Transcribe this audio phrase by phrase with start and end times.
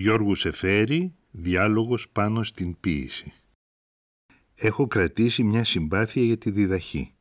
[0.00, 3.32] Γιώργου Σεφέρη, διάλογος πάνω στην ποίηση.
[4.54, 7.14] Έχω κρατήσει μια συμπάθεια για τη διδαχή.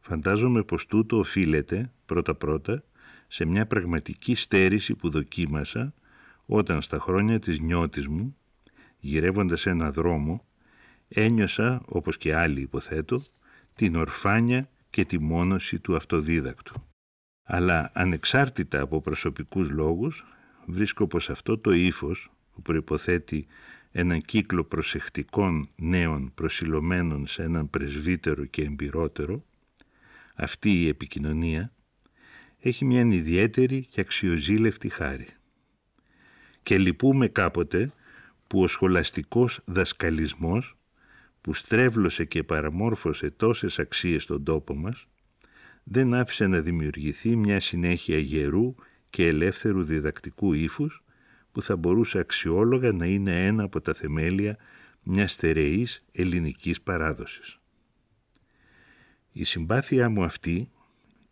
[0.00, 2.84] Φαντάζομαι πως τούτο οφείλεται, πρώτα-πρώτα,
[3.28, 5.94] σε μια πραγματική στέρηση που δοκίμασα
[6.46, 8.36] όταν στα χρόνια της νιώτης μου,
[8.98, 10.46] γυρεύοντας ένα δρόμο,
[11.08, 13.22] ένιωσα, όπως και άλλοι υποθέτω,
[13.74, 16.74] την ορφάνια και τη μόνωση του αυτοδίδακτου.
[17.42, 20.24] Αλλά ανεξάρτητα από προσωπικούς λόγους,
[20.66, 23.46] βρίσκω πως αυτό το ύφος που προϋποθέτει
[23.90, 29.44] έναν κύκλο προσεκτικών νέων προσιλωμένων σε έναν πρεσβύτερο και εμπειρότερο,
[30.34, 31.72] αυτή η επικοινωνία
[32.58, 35.28] έχει μια ιδιαίτερη και αξιοζήλευτη χάρη.
[36.62, 37.92] Και λυπούμε κάποτε
[38.46, 40.76] που ο σχολαστικός δασκαλισμός
[41.40, 45.06] που στρέβλωσε και παραμόρφωσε τόσες αξίες στον τόπο μας,
[45.82, 48.74] δεν άφησε να δημιουργηθεί μια συνέχεια γερού
[49.16, 51.04] και ελεύθερου διδακτικού ύφους
[51.52, 54.56] που θα μπορούσε αξιόλογα να είναι ένα από τα θεμέλια
[55.02, 57.58] μιας στερεής ελληνικής παράδοσης.
[59.32, 60.70] Η συμπάθειά μου αυτή,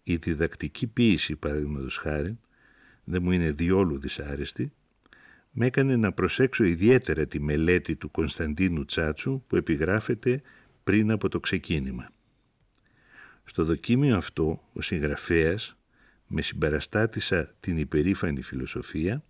[0.03, 2.39] η διδακτική ποίηση παραδείγματος χάρη,
[3.05, 4.73] δεν μου είναι διόλου δυσάρεστη,
[5.51, 10.43] με έκανε να προσέξω ιδιαίτερα τη μελέτη του Κωνσταντίνου Τσάτσου που επιγράφεται
[10.85, 12.11] πριν από το ξεκίνημα.
[13.45, 15.77] Στο δοκίμιο αυτό ο συγγραφέας
[16.27, 19.25] με συμπαραστάτησα την υπερήφανη φιλοσοφία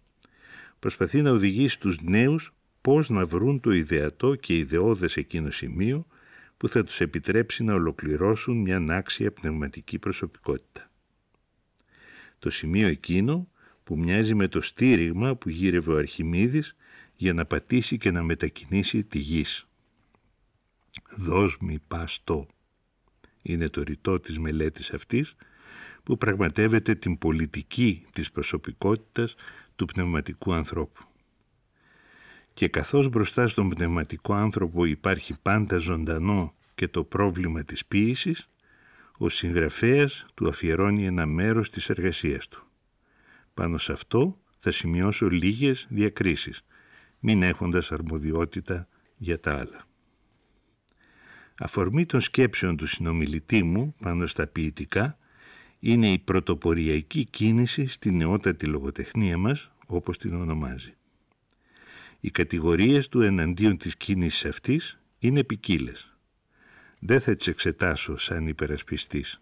[0.79, 6.07] προσπαθεί να οδηγήσει τους νέους πώς να βρουν το ιδεατό και ιδεώδες εκείνο σημείο
[6.57, 10.91] που θα τους επιτρέψει να ολοκληρώσουν μια άξια πνευματική προσωπικότητα.
[12.39, 13.49] Το σημείο εκείνο
[13.85, 16.77] που μοιάζει με το στήριγμα που γύρευε ο Αρχιμίδης
[17.15, 19.67] για να πατήσει και να μετακινήσει τη γης.
[21.19, 22.47] «Δώσ' μη παστό»
[23.43, 25.35] είναι το ρητό της μελέτης αυτής
[26.05, 29.35] που πραγματεύεται την πολιτική της προσωπικότητας
[29.75, 31.03] του πνευματικού ανθρώπου.
[32.53, 38.49] Και καθώς μπροστά στον πνευματικό άνθρωπο υπάρχει πάντα ζωντανό και το πρόβλημα της ποίησης,
[39.19, 42.67] ο συγγραφέας του αφιερώνει ένα μέρος της εργασίας του.
[43.55, 46.65] Πάνω σε αυτό θα σημειώσω λίγες διακρίσεις,
[47.19, 49.87] μην έχοντας αρμοδιότητα για τα άλλα.
[51.59, 55.19] Αφορμή των σκέψεων του συνομιλητή μου πάνω στα ποιητικά
[55.85, 60.95] είναι η πρωτοποριακή κίνηση στη νεότατη λογοτεχνία μας, όπως την ονομάζει.
[62.21, 66.17] Οι κατηγορίες του εναντίον της κίνησης αυτής είναι ποικίλες.
[66.99, 69.41] Δεν θα τις εξετάσω σαν υπερασπιστής.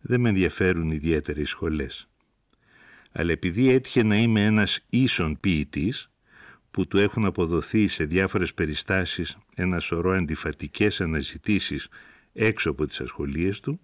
[0.00, 2.06] Δεν με ενδιαφέρουν ιδιαίτερα οι σχολές
[3.12, 6.10] αλλά επειδή έτυχε να είμαι ένας ίσον ποιητής,
[6.70, 11.88] που του έχουν αποδοθεί σε διάφορες περιστάσεις ένα σωρό αντιφατικές αναζητήσεις
[12.32, 13.80] έξω από τις ασχολίες του,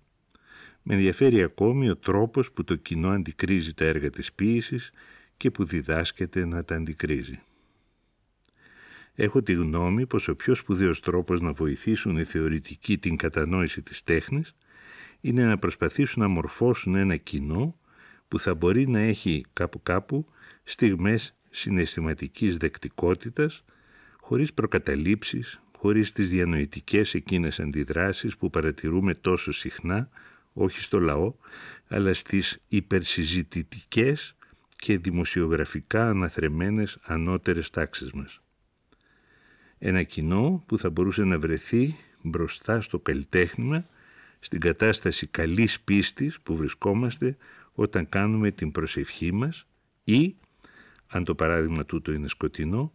[0.91, 4.91] με ενδιαφέρει ακόμη ο τρόπος που το κοινό αντικρίζει τα έργα της ποίησης
[5.37, 7.41] και που διδάσκεται να τα αντικρίζει.
[9.15, 14.03] Έχω τη γνώμη πως ο πιο σπουδαίος τρόπος να βοηθήσουν οι θεωρητικοί την κατανόηση της
[14.03, 14.55] τέχνης
[15.21, 17.79] είναι να προσπαθήσουν να μορφώσουν ένα κοινό
[18.29, 20.27] που θα μπορεί να έχει κάπου κάπου
[20.63, 23.65] στιγμές συναισθηματικής δεκτικότητας
[24.21, 30.09] χωρίς προκαταλήψεις, χωρίς τις διανοητικές εκείνες αντιδράσεις που παρατηρούμε τόσο συχνά,
[30.53, 31.35] όχι στο λαό,
[31.89, 34.37] αλλά στις υπερσυζητητικές
[34.77, 38.41] και δημοσιογραφικά αναθρεμένες ανώτερες τάξεις μας.
[39.79, 43.87] Ένα κοινό που θα μπορούσε να βρεθεί μπροστά στο καλλιτέχνημα,
[44.41, 47.37] στην κατάσταση καλής πίστης που βρισκόμαστε
[47.73, 49.67] όταν κάνουμε την προσευχή μας
[50.05, 50.37] ή,
[51.07, 52.93] αν το παράδειγμα τούτο είναι σκοτεινό,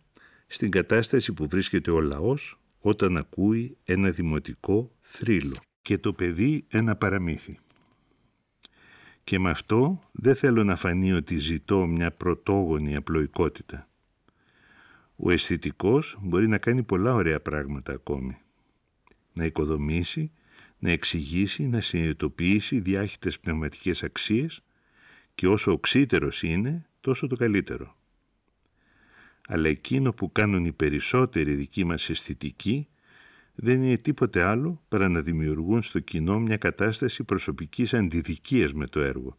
[0.47, 6.95] στην κατάσταση που βρίσκεται ο λαός όταν ακούει ένα δημοτικό θρύλο και το παιδί ένα
[6.95, 7.59] παραμύθι.
[9.23, 13.87] Και με αυτό δεν θέλω να φανεί ότι ζητώ μια πρωτόγονη απλοϊκότητα.
[15.15, 18.37] Ο αισθητικός μπορεί να κάνει πολλά ωραία πράγματα ακόμη.
[19.33, 20.31] Να οικοδομήσει,
[20.79, 24.63] να εξηγήσει, να συνειδητοποιήσει διάχυτες πνευματικές αξίες
[25.35, 27.97] και όσο οξύτερος είναι, τόσο το καλύτερο.
[29.47, 32.87] Αλλά εκείνο που κάνουν οι περισσότεροι δικοί μας αισθητικοί
[33.55, 38.99] δεν είναι τίποτε άλλο παρά να δημιουργούν στο κοινό μια κατάσταση προσωπικής αντιδικίας με το
[38.99, 39.37] έργο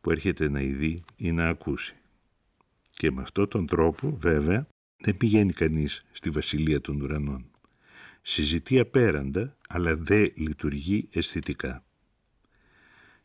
[0.00, 1.94] που έρχεται να ειδεί ή να ακούσει.
[2.90, 4.66] Και με αυτόν τον τρόπο βέβαια
[4.96, 7.50] δεν πηγαίνει κανείς στη βασιλεία των ουρανών.
[8.22, 11.84] Συζητεί απέραντα αλλά δεν λειτουργεί αισθητικά.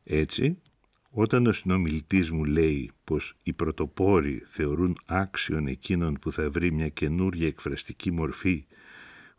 [0.03, 0.57] Έτσι
[1.11, 6.89] όταν ο συνομιλητής μου λέει πως οι πρωτοπόροι θεωρούν άξιον εκείνον που θα βρει μια
[6.89, 8.65] καινούργια εκφραστική μορφή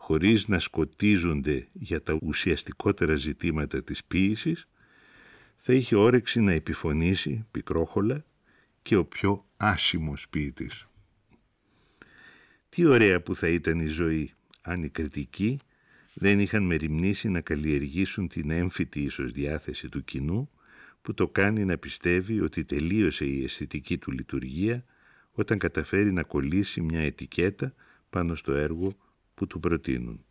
[0.03, 4.69] χωρίς να σκοτίζονται για τα ουσιαστικότερα ζητήματα της ποίησης,
[5.57, 8.25] θα είχε όρεξη να επιφωνήσει πικρόχολα
[8.83, 10.87] και ο πιο άσημος ποιητής.
[12.69, 14.33] Τι ωραία που θα ήταν η ζωή
[14.63, 15.59] αν οι κριτικοί
[16.15, 20.51] δεν είχαν μεριμνήσει να καλλιεργήσουν την έμφυτη ίσως διάθεση του κοινού
[21.03, 24.85] που το κάνει να πιστεύει ότι τελείωσε η αισθητική του λειτουργία
[25.33, 27.75] όταν καταφέρει να κολλήσει μια ετικέτα
[28.11, 28.97] πάνω στο έργο
[29.41, 30.25] που του προτείνουν.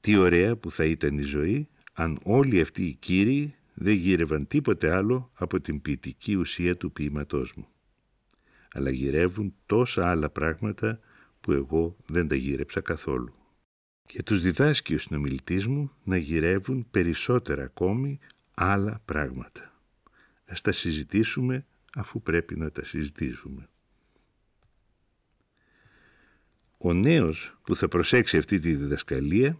[0.00, 4.94] Τι ωραία που θα ήταν η ζωή αν όλοι αυτοί οι κύριοι δεν γύρευαν τίποτε
[4.94, 7.68] άλλο από την ποιητική ουσία του ποίηματός μου.
[8.72, 11.00] Αλλά γυρεύουν τόσα άλλα πράγματα
[11.40, 13.34] που εγώ δεν τα γύρεψα καθόλου.
[14.06, 18.18] Και τους διδάσκει ο συνομιλητής μου να γυρεύουν περισσότερα ακόμη
[18.54, 19.82] άλλα πράγματα.
[20.44, 23.68] Ας τα συζητήσουμε αφού πρέπει να τα συζητήσουμε.
[26.82, 29.58] Ο νέος που θα προσέξει αυτή τη διδασκαλία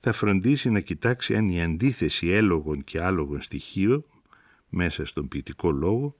[0.00, 4.04] θα φροντίσει να κοιτάξει αν η αντίθεση έλογων και άλογων στοιχείων
[4.68, 6.16] μέσα στον ποιητικό λόγο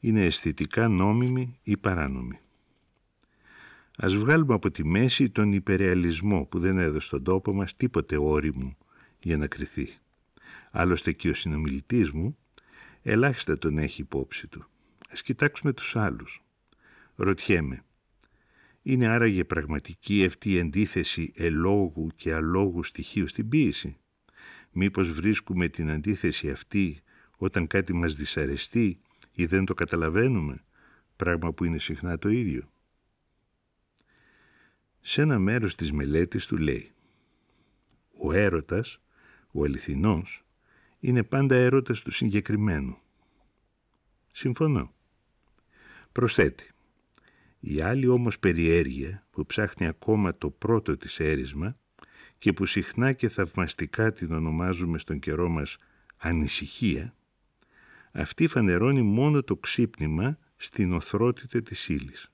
[0.00, 2.38] είναι αισθητικά νόμιμη ή παράνομη.
[3.96, 8.76] Ας βγάλουμε από τη μέση τον υπερεαλισμό που δεν έδωσε στον τόπο μας τίποτε όριμο
[9.22, 9.88] για να κριθεί.
[10.70, 12.36] Άλλωστε και ο συνομιλητής μου
[13.02, 14.66] ελάχιστα τον έχει υπόψη του.
[15.10, 16.42] Ας κοιτάξουμε τους άλλους.
[17.16, 17.84] Ρωτιέμαι,
[18.88, 23.96] είναι άραγε πραγματική αυτή η αντίθεση ελόγου και αλόγου στοιχείου στην ποίηση.
[24.72, 27.00] Μήπως βρίσκουμε την αντίθεση αυτή
[27.36, 29.00] όταν κάτι μας δυσαρεστεί
[29.32, 30.64] ή δεν το καταλαβαίνουμε,
[31.16, 32.70] πράγμα που είναι συχνά το ίδιο.
[35.00, 36.92] Σε ένα μέρος της μελέτης του λέει
[38.18, 39.00] «Ο έρωτας,
[39.52, 40.44] ο αληθινός,
[41.00, 42.98] είναι πάντα έρωτας του συγκεκριμένου».
[44.32, 44.94] Συμφωνώ.
[46.12, 46.70] Προσθέτει
[47.68, 51.76] η άλλη όμως περιέργεια που ψάχνει ακόμα το πρώτο της έρισμα
[52.38, 55.76] και που συχνά και θαυμαστικά την ονομάζουμε στον καιρό μας
[56.16, 57.14] ανησυχία,
[58.12, 62.32] αυτή φανερώνει μόνο το ξύπνημα στην οθρότητα της ύλης.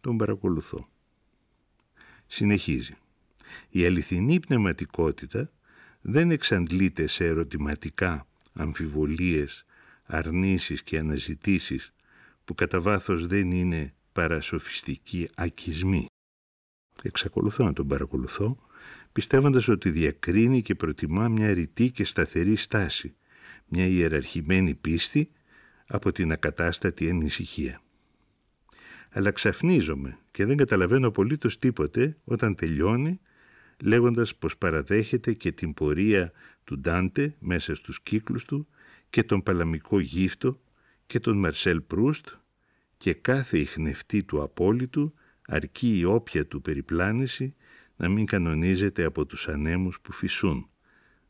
[0.00, 0.88] Τον παρακολουθώ.
[2.26, 2.96] Συνεχίζει.
[3.68, 5.50] Η αληθινή πνευματικότητα
[6.00, 9.64] δεν εξαντλείται σε ερωτηματικά, αμφιβολίες,
[10.04, 11.92] αρνήσεις και αναζητήσεις
[12.48, 16.06] που κατά βάθος δεν είναι παρασοφιστικοί ακισμοί.
[17.02, 18.58] Εξακολουθώ να τον παρακολουθώ,
[19.12, 23.14] πιστεύοντας ότι διακρίνει και προτιμά μια ρητή και σταθερή στάση,
[23.66, 25.30] μια ιεραρχημένη πίστη
[25.86, 27.82] από την ακατάστατη ανησυχία.
[29.10, 33.20] Αλλά ξαφνίζομαι και δεν καταλαβαίνω απολύτως τίποτε όταν τελειώνει
[33.82, 36.32] λέγοντας πως παραδέχεται και την πορεία
[36.64, 38.68] του Ντάντε μέσα στους κύκλους του
[39.10, 40.60] και τον παλαμικό γύφτο
[41.08, 42.28] και τον Μαρσέλ Προύστ
[42.96, 45.14] και κάθε ιχνευτή του απόλυτου
[45.46, 47.54] αρκεί η όποια του περιπλάνηση
[47.96, 50.70] να μην κανονίζεται από τους ανέμους που φυσούν,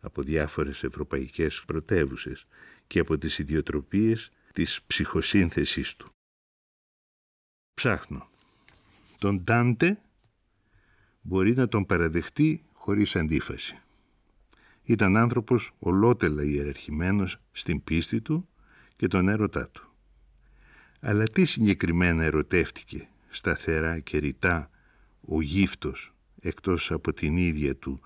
[0.00, 2.46] από διάφορες ευρωπαϊκές πρωτεύουσες
[2.86, 6.10] και από τις ιδιοτροπίες της ψυχοσύνθεσής του.
[7.74, 8.28] Ψάχνω.
[9.18, 9.98] Τον Τάντε
[11.20, 13.78] μπορεί να τον παραδεχτεί χωρίς αντίφαση.
[14.82, 18.48] Ήταν άνθρωπος ολότελα ιεραρχημένος στην πίστη του
[18.98, 19.92] και τον έρωτά του.
[21.00, 24.70] Αλλά τι συγκεκριμένα ερωτεύτηκε σταθερά και ρητά
[25.20, 28.00] ο γύφτος εκτός από την ίδια του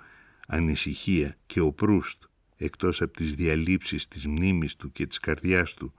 [0.47, 2.23] ανησυχία και ο Προύστ
[2.57, 5.95] εκτός από τις διαλύψεις της μνήμης του και της καρδιάς του,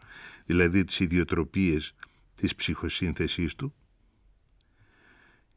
[0.46, 1.96] δηλαδή τις ιδιοτροπίες
[2.36, 3.74] της ψυχοσύνθεσής του;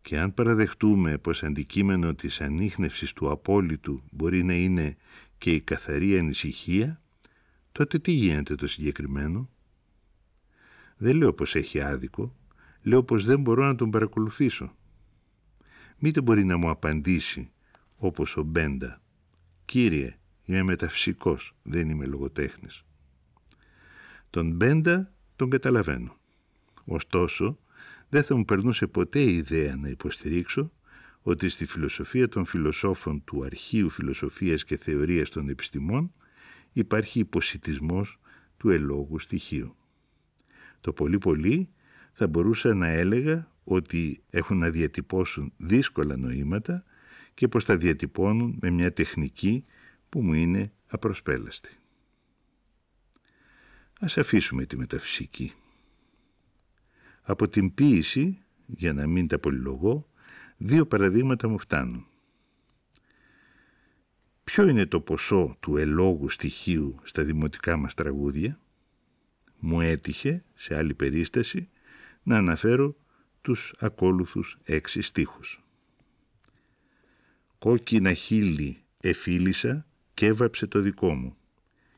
[0.03, 4.97] Και αν παραδεχτούμε πως αντικείμενο της ανείχνευσης του απόλυτου μπορεί να είναι
[5.39, 7.01] και η καθαρή ανησυχία,
[7.77, 9.51] τότε τι γίνεται το συγκεκριμένο;
[10.97, 12.37] Δεν λέω πως έχει άδικο,
[12.83, 14.77] λέω πως δεν μπορώ να τον παρακολουθήσω.
[15.99, 17.51] Μήτε μπορεί να μου απαντήσει
[17.97, 19.03] όπως ο Μπέντα.
[19.65, 22.85] «Κύριε, είμαι μεταφυσικός, δεν είμαι λογοτέχνης».
[24.31, 26.17] Τον Μπέντα τον καταλαβαίνω.
[26.85, 27.59] Ωστόσο,
[28.09, 30.73] δεν θα μου περνούσε ποτέ η ιδέα να υποστηρίξω
[31.23, 36.13] ότι στη φιλοσοφία των φιλοσόφων του αρχείου φιλοσοφίας και θεωρίας των επιστημών
[36.79, 38.21] υπάρχει υποσυτισμός
[38.57, 39.77] του ελόγου στοιχείου.
[40.81, 41.69] Το πολύ πολύ
[42.13, 46.85] θα μπορούσα να έλεγα ότι έχουν να διατυπώσουν δύσκολα νοήματα
[47.35, 49.65] και πως τα διατυπώνουν με μια τεχνική
[50.09, 51.77] που μου είναι απροσπέλαστη.
[54.01, 55.53] Ας αφήσουμε τη μεταφυσική.
[57.23, 60.09] Από την ποίηση, για να μην τα πολυλογώ,
[60.57, 62.07] δύο παραδείγματα μου φτάνουν.
[64.51, 68.61] Ποιο είναι το ποσό του ελόγου στοιχείου στα δημοτικά μας τραγούδια;
[69.59, 71.69] Μου έτυχε, σε άλλη περίσταση,
[72.23, 72.97] να αναφέρω
[73.43, 75.65] τους ακόλουθους έξι στίχους.
[77.59, 81.37] Κόκκινα χείλη εφίλησα και έβαψε το δικό μου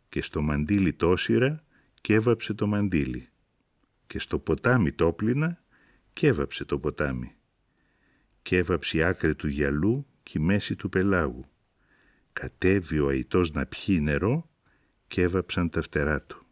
[0.09, 1.65] και στο μαντίλι τόσυρα
[2.01, 3.29] και έβαψε το μαντίλι
[4.07, 5.63] και στο ποτάμι τόπλινα
[6.13, 7.35] Κέβαψε το ποτάμι.
[8.43, 11.45] Κέβαψε η άκρη του γυαλού και η μέση του πελάγου.
[12.33, 14.51] Κατέβει ο αϊτός να πιει νερό
[15.07, 16.47] και έβαψαν τα φτερά του.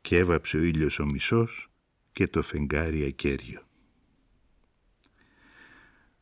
[0.00, 1.70] Και έβαψε ο ήλιος ο μισός
[2.12, 3.66] και το φεγγάρι ακέριο.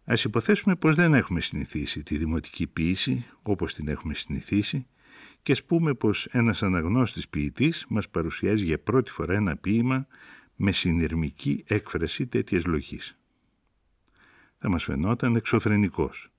[0.05, 4.87] Ας υποθέσουμε πως δεν έχουμε συνηθίσει τη δημοτική ποίηση όπως την έχουμε συνηθίσει
[5.43, 10.07] και ας πούμε πως ένας αναγνώστης ποιητής μας παρουσιάζει για πρώτη φορά ένα ποίημα
[10.57, 13.19] με συνειρμική έκφραση τέτοιας λογής.
[14.59, 16.31] Θα μας φαινόταν εξωφρενικός,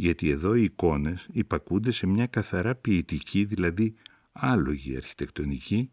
[0.00, 3.94] γιατί εδώ οι εικόνες υπακούνται σε μια καθαρά ποιητική, δηλαδή
[4.32, 5.90] άλογη αρχιτεκτονική,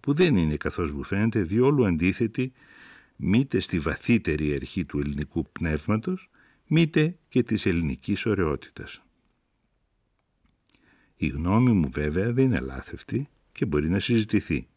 [0.00, 2.52] που δεν είναι καθώς μου φαίνεται διόλου αντίθετη
[3.16, 6.30] μήτε στη βαθύτερη αρχή του ελληνικού πνεύματος,
[6.66, 9.02] μήτε και της ελληνικής ωραιότητας.
[11.16, 14.68] Η γνώμη μου βέβαια δεν είναι λάθευτη και μπορεί να συζητηθεί.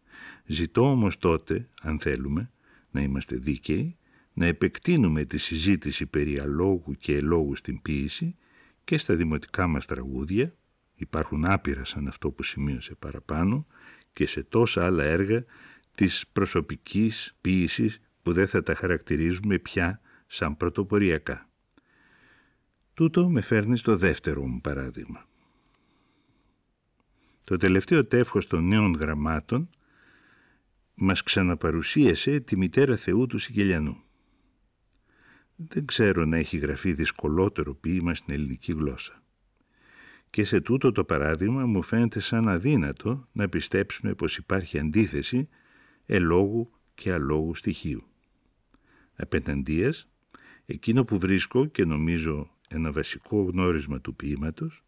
[0.45, 2.51] Ζητώ όμως τότε, αν θέλουμε,
[2.91, 3.97] να είμαστε δίκαιοι,
[4.33, 8.35] να επεκτείνουμε τη συζήτηση περί αλόγου και ελόγου στην ποίηση
[8.83, 10.55] και στα δημοτικά μας τραγούδια,
[10.95, 13.67] υπάρχουν άπειρα σαν αυτό που σημείωσε παραπάνω,
[14.13, 15.45] και σε τόσα άλλα έργα
[15.95, 21.49] της προσωπικής ποίησης που δεν θα τα χαρακτηρίζουμε πια σαν πρωτοποριακά.
[22.93, 25.25] Τούτο με φέρνει στο δεύτερο μου παράδειγμα.
[27.43, 29.69] Το τελευταίο τεύχος των νέων γραμμάτων
[30.93, 34.03] μας ξαναπαρουσίασε τη μητέρα Θεού του Σικελιανού.
[35.55, 39.23] Δεν ξέρω να έχει γραφεί δυσκολότερο ποίημα στην ελληνική γλώσσα.
[40.29, 45.49] Και σε τούτο το παράδειγμα μου φαίνεται σαν αδύνατο να πιστέψουμε πως υπάρχει αντίθεση
[46.05, 48.03] ελόγου και αλόγου στοιχείου.
[49.15, 50.07] Απέναντίας,
[50.65, 54.83] εκείνο που βρίσκω και νομίζω ένα βασικό γνώρισμα του ποίηματος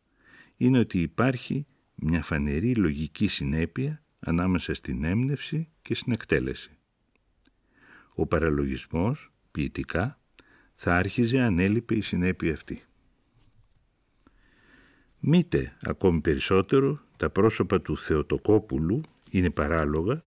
[0.57, 6.77] είναι ότι υπάρχει μια φανερή λογική συνέπεια ανάμεσα στην έμπνευση και στην εκτέλεση.
[8.15, 10.19] Ο παραλογισμός, ποιητικά,
[10.75, 12.84] θα άρχιζε αν έλειπε η συνέπεια αυτή.
[15.20, 20.22] Μήτε ακόμη περισσότερο τα πρόσωπα του Θεοτοκόπουλου είναι παράλογα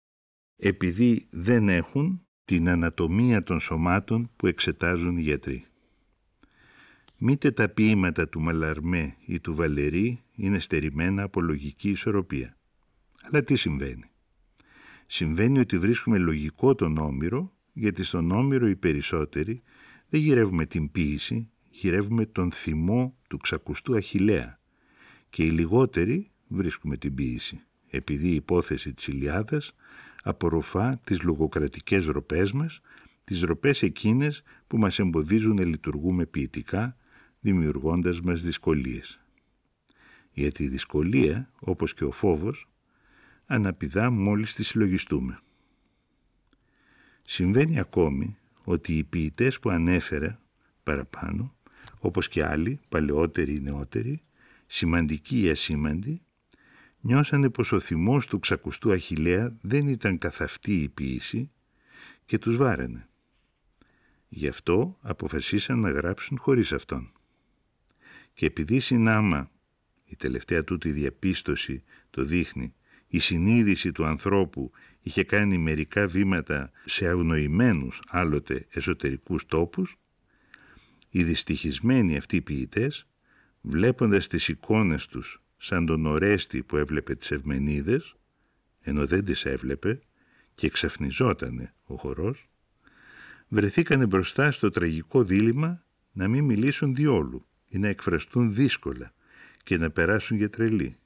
[0.57, 5.65] επειδή δεν έχουν την ανατομία των σωμάτων που εξετάζουν οι γιατροί.
[7.17, 12.57] Μήτε τα ποίηματα του Μαλαρμέ ή του Βαλερή είναι στερημένα από λογική ισορροπία.
[13.23, 14.11] Αλλά τι συμβαίνει.
[15.07, 19.63] Συμβαίνει ότι βρίσκουμε λογικό τον Όμηρο, γιατί στον Όμηρο οι περισσότεροι
[20.09, 24.61] δεν γυρεύουμε την ποίηση, γυρεύουμε τον θυμό του ξακουστού Αχιλέα
[25.31, 29.75] και οι λιγότεροι βρίσκουμε την ποίηση, επειδή η υπόθεση της Ιλιάδας
[30.23, 32.81] απορροφά τις λογοκρατικές ροπές μας,
[33.25, 36.97] τις ροπές εκείνες που μας εμποδίζουν να λειτουργούμε ποιητικά,
[37.41, 39.21] δημιουργώντας μας δυσκολίες.
[40.33, 42.69] Γιατί η δυσκολία, όπως και ο φόβος,
[43.47, 45.41] αναπηδά μόλις τη συλλογιστούμε.
[47.23, 48.37] Συμβαίνει ακόμη
[48.69, 50.41] ότι οι ποιητές που ανέφερα
[50.83, 51.55] παραπάνω,
[51.99, 54.23] όπως και άλλοι, παλαιότεροι ή νεότεροι,
[54.67, 56.23] σημαντικοί ή ασήμαντοι,
[57.01, 61.51] νιώσανε πως ο θυμός του ξακουστού Αχιλέα δεν ήταν καθ' αυτή η ποιήση
[62.25, 63.09] και τους βάραινε.
[64.29, 67.13] Γι' αυτό αποφασίσαν να γράψουν χωρίς αυτόν.
[68.33, 69.51] Και επειδή συνάμα,
[70.05, 72.75] η τελευταία τούτη διαπίστωση το δείχνει,
[73.09, 74.71] η συνείδηση του ανθρώπου
[75.09, 79.99] είχε κάνει μερικά βήματα σε αγνοημένους άλλοτε εσωτερικούς τόπους,
[81.11, 83.07] οι δυστυχισμένοι αυτοί ποιητές,
[83.61, 88.15] βλέποντας τις εικόνες τους σαν τον Ορέστη που έβλεπε τις Ευμενίδες,
[88.81, 90.01] ενώ δεν τις έβλεπε
[90.55, 92.49] και εξαφνιζότανε ο χορός,
[93.49, 99.13] βρεθήκανε μπροστά στο τραγικό δίλημα να μην μιλήσουν διόλου ή να εκφραστούν δύσκολα
[99.63, 100.97] και να περάσουν για τρελοί.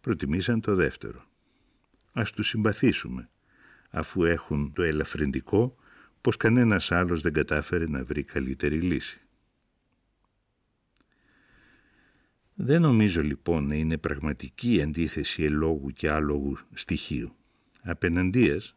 [0.00, 1.30] Προτιμήσαν το δεύτερο.
[2.12, 3.30] Ας τους συμπαθήσουμε,
[3.90, 5.76] αφού έχουν το ελαφρυντικό
[6.20, 9.20] πως κανένας άλλος δεν κατάφερε να βρει καλύτερη λύση.
[12.54, 17.36] Δεν νομίζω λοιπόν να είναι πραγματική η αντίθεση ελόγου και άλογου στοιχείου.
[17.82, 18.76] Απέναντίας,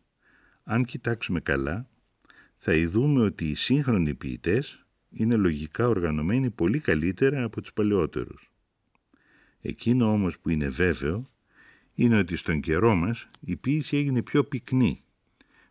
[0.64, 1.90] αν κοιτάξουμε καλά,
[2.58, 8.52] θα ειδούμε ότι οι σύγχρονοι ποιητές είναι λογικά οργανωμένοι πολύ καλύτερα από τους παλαιότερους.
[9.62, 11.30] Εκείνο όμως που είναι βέβαιο
[11.96, 15.04] είναι ότι στον καιρό μας η ποίηση έγινε πιο πυκνή,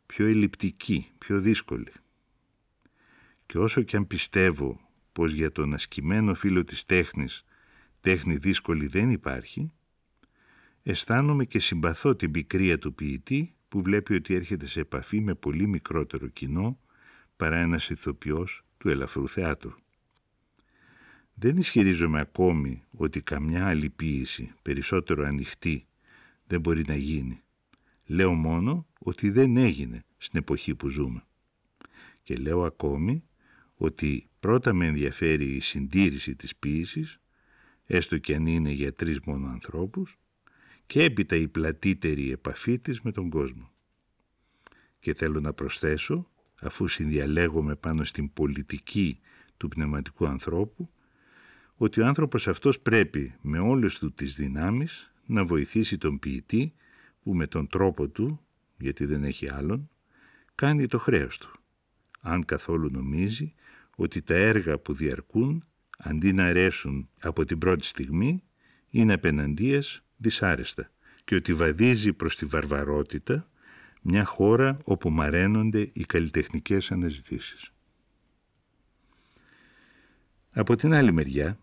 [0.06, 1.92] πιο ελλειπτική, πιο δύσκολη.
[3.46, 4.80] Και όσο και αν πιστεύω
[5.12, 7.44] πως για τον ασκημένο φίλο της τέχνης
[8.00, 9.72] τέχνη δύσκολη δεν υπάρχει,
[10.82, 15.66] αισθάνομαι και συμπαθώ την πικρία του ποιητή που βλέπει ότι έρχεται σε επαφή με πολύ
[15.66, 16.78] μικρότερο κοινό
[17.36, 19.72] παρά ένας ηθοποιός του ελαφρού θεάτρου.
[21.34, 25.86] Δεν ισχυρίζομαι ακόμη ότι καμιά άλλη ποίηση, περισσότερο ανοιχτή,
[26.46, 27.42] δεν μπορεί να γίνει.
[28.06, 31.24] Λέω μόνο ότι δεν έγινε στην εποχή που ζούμε.
[32.22, 33.24] Και λέω ακόμη
[33.74, 37.18] ότι πρώτα με ενδιαφέρει η συντήρηση της ποίησης,
[37.84, 40.18] έστω και αν είναι για τρεις μόνο ανθρώπους,
[40.86, 43.70] και έπειτα η πλατύτερη επαφή της με τον κόσμο.
[44.98, 49.20] Και θέλω να προσθέσω, αφού συνδιαλέγομαι πάνω στην πολιτική
[49.56, 50.90] του πνευματικού ανθρώπου,
[51.74, 56.74] ότι ο άνθρωπος αυτός πρέπει με όλες του τις δυνάμεις να βοηθήσει τον ποιητή
[57.22, 58.40] που με τον τρόπο του,
[58.78, 59.90] γιατί δεν έχει άλλον,
[60.54, 61.50] κάνει το χρέος του.
[62.20, 63.54] Αν καθόλου νομίζει
[63.96, 65.64] ότι τα έργα που διαρκούν,
[65.98, 68.42] αντί να αρέσουν από την πρώτη στιγμή,
[68.88, 70.90] είναι απέναντίας δυσάρεστα
[71.24, 73.48] και ότι βαδίζει προς τη βαρβαρότητα
[74.02, 77.72] μια χώρα όπου μαραίνονται οι καλλιτεχνικές αναζητήσεις.
[80.50, 81.58] Από την άλλη μεριά,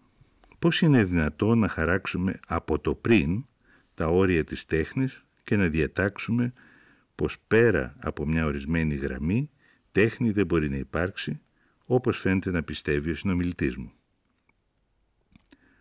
[0.59, 3.45] πώς είναι δυνατό να χαράξουμε από το πριν
[4.01, 6.53] τα όρια της τέχνης και να διατάξουμε
[7.15, 9.49] πως πέρα από μια ορισμένη γραμμή
[9.91, 11.41] τέχνη δεν μπορεί να υπάρξει
[11.85, 13.91] όπως φαίνεται να πιστεύει ο συνομιλητής μου.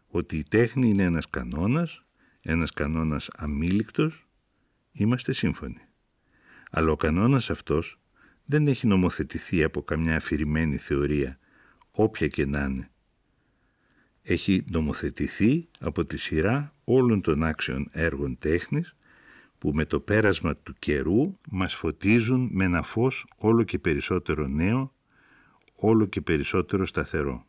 [0.06, 2.04] Ότι η τέχνη είναι ένας κανόνας,
[2.42, 4.26] ένας κανόνας αμήλικτος,
[4.92, 5.80] είμαστε σύμφωνοι.
[6.70, 8.00] Αλλά ο κανόνας αυτός
[8.44, 11.38] δεν έχει νομοθετηθεί από καμιά αφηρημένη θεωρία,
[11.90, 12.90] όποια και να είναι.
[14.22, 18.94] Έχει νομοθετηθεί από τη σειρά όλων των άξιων έργων τέχνης
[19.58, 24.94] που με το πέρασμα του καιρού μας φωτίζουν με ένα φως όλο και περισσότερο νέο,
[25.74, 27.46] όλο και περισσότερο σταθερό.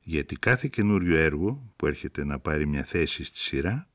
[0.00, 3.88] Γιατί κάθε καινούριο έργο που έρχεται να πάρει μια θέση στη σειρά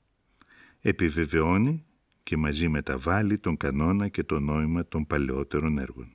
[0.82, 1.86] επιβεβαιώνει
[2.24, 6.12] και μαζί μεταβάλλει τον κανόνα και το νόημα των παλαιότερων έργων.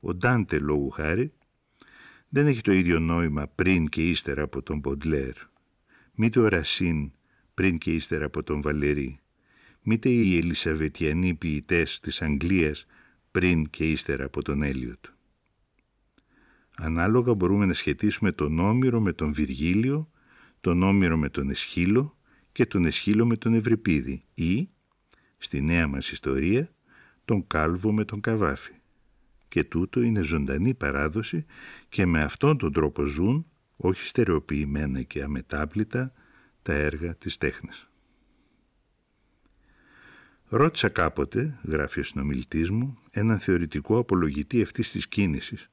[0.00, 1.32] Ο Ντάντε λόγου χάρη
[2.34, 5.34] δεν έχει το ίδιο νόημα πριν και ύστερα από τον Ποντλέρ,
[6.14, 7.12] μήτε ο Ρασίν
[7.54, 9.20] πριν και ύστερα από τον Βαλερή,
[9.82, 12.86] μήτε οι Ελισαβετιανοί ποιητές της Αγγλίας
[13.30, 15.04] πριν και ύστερα από τον Έλιοτ.
[16.76, 20.10] Ανάλογα μπορούμε να σχετίσουμε τον Όμηρο με τον Βυργίλιο,
[20.60, 22.18] τον Όμηρο με τον Εσχύλο
[22.52, 24.68] και τον Εσχύλο με τον Ευρυπίδη ή,
[25.38, 26.74] στη νέα μας ιστορία,
[27.24, 28.72] τον Κάλβο με τον Καβάφη.
[29.54, 31.44] Και τούτο είναι ζωντανή παράδοση
[31.88, 36.12] και με αυτόν τον τρόπο ζουν, όχι στερεοποιημένα και αμετάπλητα,
[36.62, 37.88] τα έργα της τέχνης.
[40.48, 45.70] Ρώτησα κάποτε, γράφει ο συνομιλητής μου, έναν θεωρητικό απολογητή αυτής της κίνησης,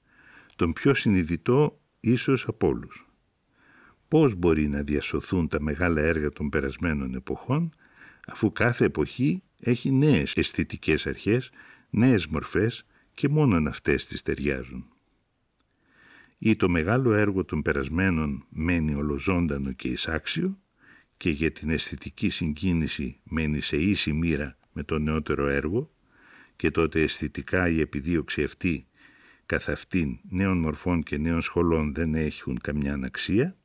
[0.55, 3.09] τον πιο συνειδητό ίσως από όλους.
[4.07, 7.73] Πώς μπορεί να διασωθούν τα μεγάλα έργα των περασμένων εποχών,
[8.27, 11.49] αφού κάθε εποχή έχει νέες αισθητικές αρχές,
[11.89, 14.85] νέες μορφές και μόνον αυτές τις ταιριάζουν.
[16.37, 20.59] Ή το μεγάλο έργο των περασμένων μένει ολοζώντανο και εισάξιο
[21.17, 25.91] και για την αισθητική συγκίνηση μένει σε ίση μοίρα με το νεότερο έργο
[26.55, 28.87] και τότε αισθητικά η επιδίωξη αυτή
[29.45, 33.57] καθ' αυτήν νέων μορφών και νέων σχολών δεν έχουν καμιά αναξία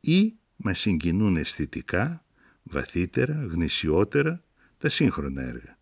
[0.00, 2.24] ή μας συγκινούν αισθητικά,
[2.62, 4.44] βαθύτερα, γνησιότερα
[4.78, 5.78] τα σύγχρονα έργα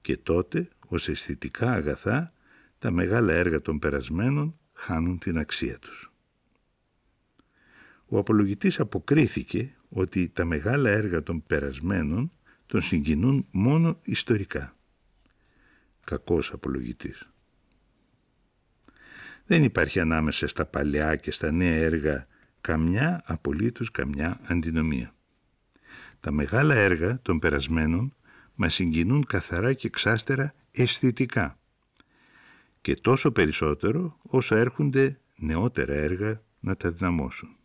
[0.00, 2.32] και τότε ως αισθητικά αγαθά
[2.78, 6.12] τα μεγάλα έργα των περασμένων χάνουν την αξία τους.
[8.06, 12.32] Ο απολογητής αποκρίθηκε ότι τα μεγάλα έργα των περασμένων
[12.66, 14.76] τον συγκινούν μόνο ιστορικά.
[16.04, 17.28] Κακός απολογητής.
[19.46, 22.26] Δεν υπάρχει ανάμεσα στα παλιά και στα νέα έργα
[22.60, 25.14] καμιά απολύτως καμιά αντινομία.
[26.20, 28.14] Τα μεγάλα έργα των περασμένων
[28.54, 31.58] μας συγκινούν καθαρά και εξάστερα αισθητικά
[32.80, 37.58] και τόσο περισσότερο όσο έρχονται νεότερα έργα να τα δυναμώσουν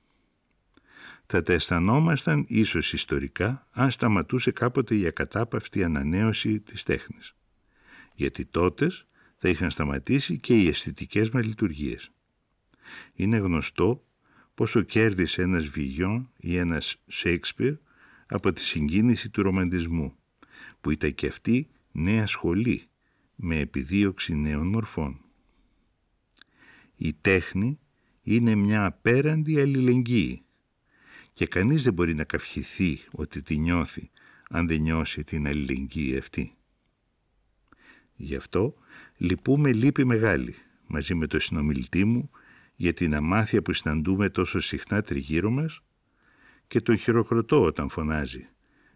[1.26, 7.36] θα τα αισθανόμασταν ίσως ιστορικά αν σταματούσε κάποτε η ακατάπαυτη ανανέωση της τέχνης.
[8.15, 9.06] Γιατί τότες
[9.38, 12.12] θα είχαν σταματήσει και οι αισθητικές μας λειτουργίες.
[13.13, 14.04] Είναι γνωστό
[14.56, 17.73] πόσο κέρδισε ένας Βιγιόν ή ένας Σέξπιρ
[18.28, 20.15] από τη συγκίνηση του ρομαντισμού,
[20.82, 22.84] που ήταν και αυτή νέα σχολή
[23.35, 25.21] με επιδίωξη νέων μορφών.
[26.95, 27.79] Η τέχνη
[28.21, 30.43] είναι μια απέραντη αλληλεγγύη
[31.33, 34.11] και κανείς δεν μπορεί να καυχηθεί ότι τη νιώθει
[34.49, 36.55] αν δεν νιώσει την αλληλεγγύη αυτή.
[38.15, 38.75] Γι' αυτό
[39.17, 40.55] λυπούμε λύπη μεγάλη
[40.87, 42.29] μαζί με το συνομιλητή μου
[42.75, 45.81] για την αμάθεια που συναντούμε τόσο συχνά τριγύρω μας
[46.67, 48.47] και τον χειροκροτώ όταν φωνάζει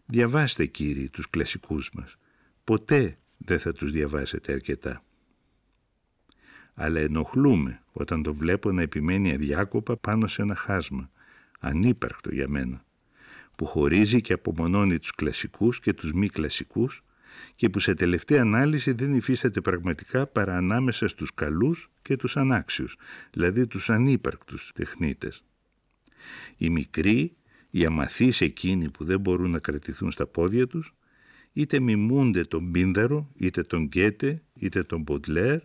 [0.05, 2.17] «Διαβάστε κύριοι τους κλασικούς μας,
[2.63, 5.03] ποτέ δεν θα τους διαβάσετε αρκετά».
[6.73, 11.09] Αλλά ενοχλούμε όταν το βλέπω να επιμένει αδιάκοπα πάνω σε ένα χάσμα
[11.59, 12.85] ανύπαρκτο για μένα,
[13.55, 17.03] που χωρίζει και απομονώνει τους κλασικούς και τους μη κλασικούς
[17.55, 22.97] και που σε τελευταία ανάλυση δεν υφίσταται πραγματικά παρά ανάμεσα στους καλούς και τους ανάξιους,
[23.31, 25.43] δηλαδή τους ανύπαρκτους τεχνίτες.
[26.57, 27.35] Οι μικροί,
[27.69, 30.93] οι αμαθείς εκείνοι που δεν μπορούν να κρατηθούν στα πόδια τους,
[31.57, 35.59] είτε μιμούνται τον Πίνδαρο, είτε τον Γκέτε, είτε τον Μποντλέρ,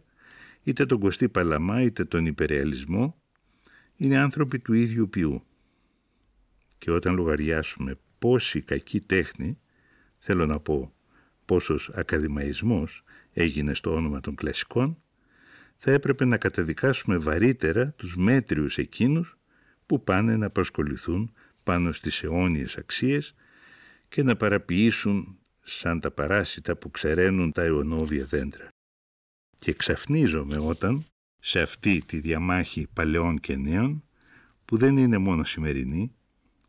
[0.62, 3.22] είτε τον Κωστή Παλαμά, είτε τον υπερεαλισμό,
[3.96, 5.42] είναι άνθρωποι του ίδιου ποιού.
[6.78, 9.59] Και όταν λογαριάσουμε πόση κακή τέχνη,
[10.18, 10.92] θέλω να πω
[11.44, 15.02] πόσος ακαδημαϊσμός έγινε στο όνομα των κλασικών,
[15.76, 19.38] θα έπρεπε να καταδικάσουμε βαρύτερα τους μέτριους εκείνους
[19.87, 21.33] που πάνε να προσκοληθούν
[21.64, 23.35] πάνω στις αιώνιες αξίες
[24.09, 28.68] και να παραποιήσουν σαν τα παράσιτα που ξεραίνουν τα αιωνόβια δέντρα.
[29.57, 31.05] Και ξαφνίζομαι όταν,
[31.38, 34.05] σε αυτή τη διαμάχη παλαιών και νέων,
[34.64, 36.14] που δεν είναι μόνο σημερινή,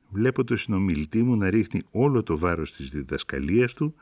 [0.10, 3.96] βλέπω το συνομιλητή μου να ρίχνει όλο το βάρος της διδασκαλίας του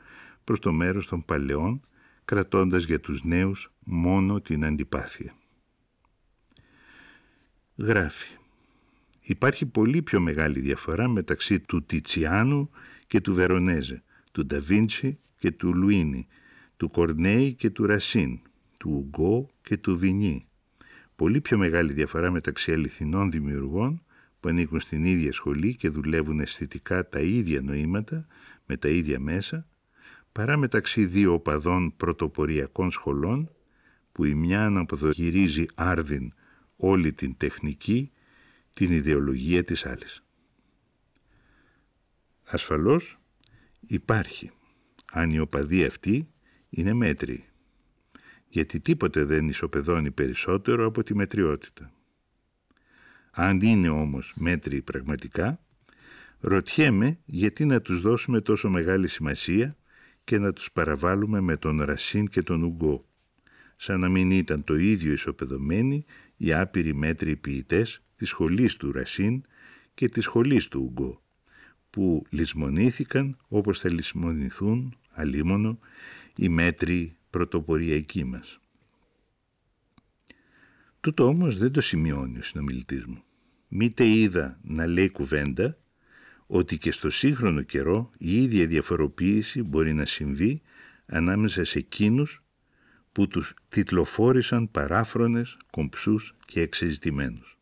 [0.44, 1.80] προς το μέρος των παλαιών,
[2.24, 5.34] κρατώντας για τους νέους μόνο την αντιπάθεια.
[7.76, 8.36] Γράφει
[9.22, 12.70] Υπάρχει πολύ πιο μεγάλη διαφορά μεταξύ του Τιτσιάνου
[13.06, 14.02] και του Βερονέζε,
[14.32, 16.26] του Νταβίντσι και του Λουίνι,
[16.76, 18.40] του Κορνέη και του Ρασίν,
[18.78, 20.46] του Ουγκό και του Βινί.
[21.16, 24.02] Πολύ πιο μεγάλη διαφορά μεταξύ αληθινών δημιουργών
[24.40, 28.26] που ανήκουν στην ίδια σχολή και δουλεύουν αισθητικά τα ίδια νοήματα,
[28.66, 29.66] με τα ίδια μέσα,
[30.32, 33.50] παρά μεταξύ δύο οπαδών πρωτοποριακών σχολών,
[34.12, 36.32] που η μια αναποδογυρίζει άρδιν
[36.76, 38.12] όλη την τεχνική,
[38.72, 40.24] την ιδεολογία της άλλης.
[42.44, 43.21] Ασφαλώς
[43.86, 44.50] υπάρχει,
[45.12, 46.28] αν η οπαδή αυτή
[46.70, 47.44] είναι μέτρη,
[48.48, 51.92] γιατί τίποτε δεν ισοπεδώνει περισσότερο από τη μετριότητα.
[53.30, 55.60] Αν είναι όμως μέτρη πραγματικά,
[56.40, 59.76] ρωτιέμαι γιατί να τους δώσουμε τόσο μεγάλη σημασία
[60.24, 63.06] και να τους παραβάλουμε με τον Ρασίν και τον Ουγκό,
[63.76, 66.04] σαν να μην ήταν το ίδιο ισοπεδωμένοι
[66.36, 69.42] οι άπειροι μέτροι ποιητές της σχολής του Ρασίν
[69.94, 71.21] και της σχολής του Ουγκό,
[71.92, 75.78] που λησμονήθηκαν όπως θα λησμονηθούν, αλίμονο,
[76.36, 78.58] οι μέτροι πρωτοποριακοί μας.
[81.00, 83.22] Τούτο όμως δεν το σημειώνει ο συνομιλητής μου.
[83.68, 85.78] Μήτε είδα να λέει κουβέντα
[86.46, 90.62] ότι και στο σύγχρονο καιρό η ίδια διαφοροποίηση μπορεί να συμβεί
[91.06, 92.42] ανάμεσα σε εκείνους
[93.12, 97.58] που τους τιτλοφόρησαν παράφρονες, κομψούς και εξεζητημένους.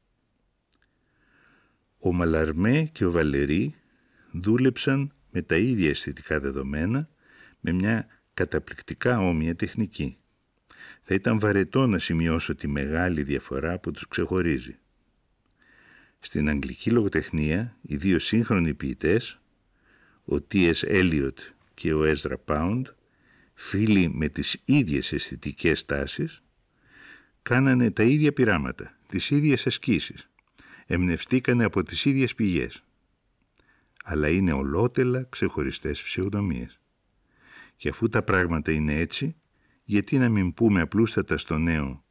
[1.99, 3.75] Ο Μαλαρμέ και ο Βαλερή
[4.33, 7.09] δούλεψαν με τα ίδια αισθητικά δεδομένα
[7.61, 10.16] με μια καταπληκτικά όμοια τεχνική.
[11.03, 14.79] Θα ήταν βαρετό να σημειώσω τη μεγάλη διαφορά που τους ξεχωρίζει.
[16.19, 19.40] Στην αγγλική λογοτεχνία, οι δύο σύγχρονοι ποιητές,
[20.25, 20.75] ο T.S.
[20.83, 21.38] Eliot
[21.75, 22.83] και ο Ezra Pound,
[23.55, 26.43] φίλοι με τις ίδιες αισθητικές τάσεις,
[27.43, 30.31] κάνανε τα ίδια πειράματα, τις ίδιες ασκήσεις,
[30.87, 32.85] εμπνευστήκανε από τις ίδιες πηγές.
[34.05, 36.81] Αλλά είναι ολότελα ξεχωριστές φυσιογνωμίες.
[37.77, 39.37] Και αφού τα πράγματα είναι έτσι,
[39.85, 42.05] γιατί να μην πούμε απλούστατα στο νέο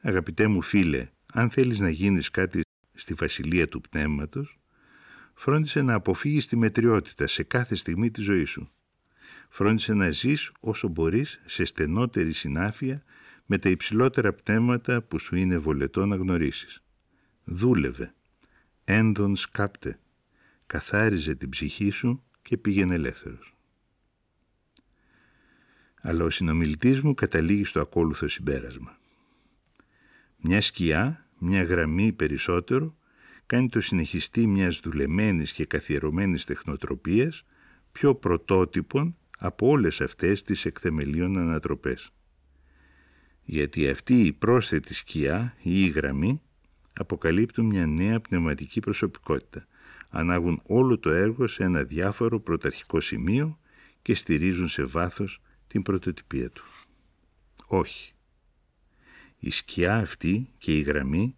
[0.00, 2.60] «Αγαπητέ μου φίλε, αν θέλεις να γίνεις κάτι
[2.94, 4.58] στη βασιλεία του πνεύματος,
[5.34, 8.70] φρόντισε να αποφύγεις τη μετριότητα σε κάθε στιγμή της ζωής σου.
[9.48, 13.02] Φρόντισε να ζεις όσο μπορείς σε στενότερη συνάφεια
[13.46, 16.82] με τα υψηλότερα πνεύματα που σου είναι βολετό να γνωρίσεις.
[17.44, 18.14] Δούλευε.
[18.84, 19.98] Ένδον σκάπτε.
[20.68, 23.56] Καθάριζε την ψυχή σου και πήγαινε ελεύθερος.
[26.00, 28.98] Αλλά ο συνομιλητής μου καταλήγει στο ακόλουθο συμπέρασμα.
[30.36, 32.96] Μια σκιά μια γραμμή περισσότερο,
[33.46, 37.44] κάνει το συνεχιστή μιας δουλεμένης και καθιερωμένης τεχνοτροπίας
[37.92, 42.10] πιο πρωτότυπων από όλες αυτές τις εκθεμελίων ανατροπές.
[43.44, 46.42] Γιατί αυτή η πρόσθετη σκιά ή η γραμμή
[46.92, 49.66] αποκαλύπτουν μια νέα πνευματική προσωπικότητα,
[50.08, 53.58] ανάγουν όλο το έργο σε ένα διάφορο πρωταρχικό σημείο
[54.02, 56.64] και στηρίζουν σε βάθος την πρωτοτυπία του.
[57.66, 58.12] Όχι.
[59.38, 61.36] Η σκιά αυτή και η γραμμή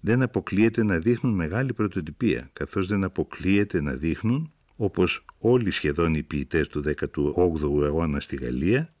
[0.00, 6.22] δεν αποκλείεται να δείχνουν μεγάλη πρωτοτυπία, καθώς δεν αποκλείεται να δείχνουν, όπως όλοι σχεδόν οι
[6.22, 8.94] ποιητές του 18ου αιώνα στη Γαλλία,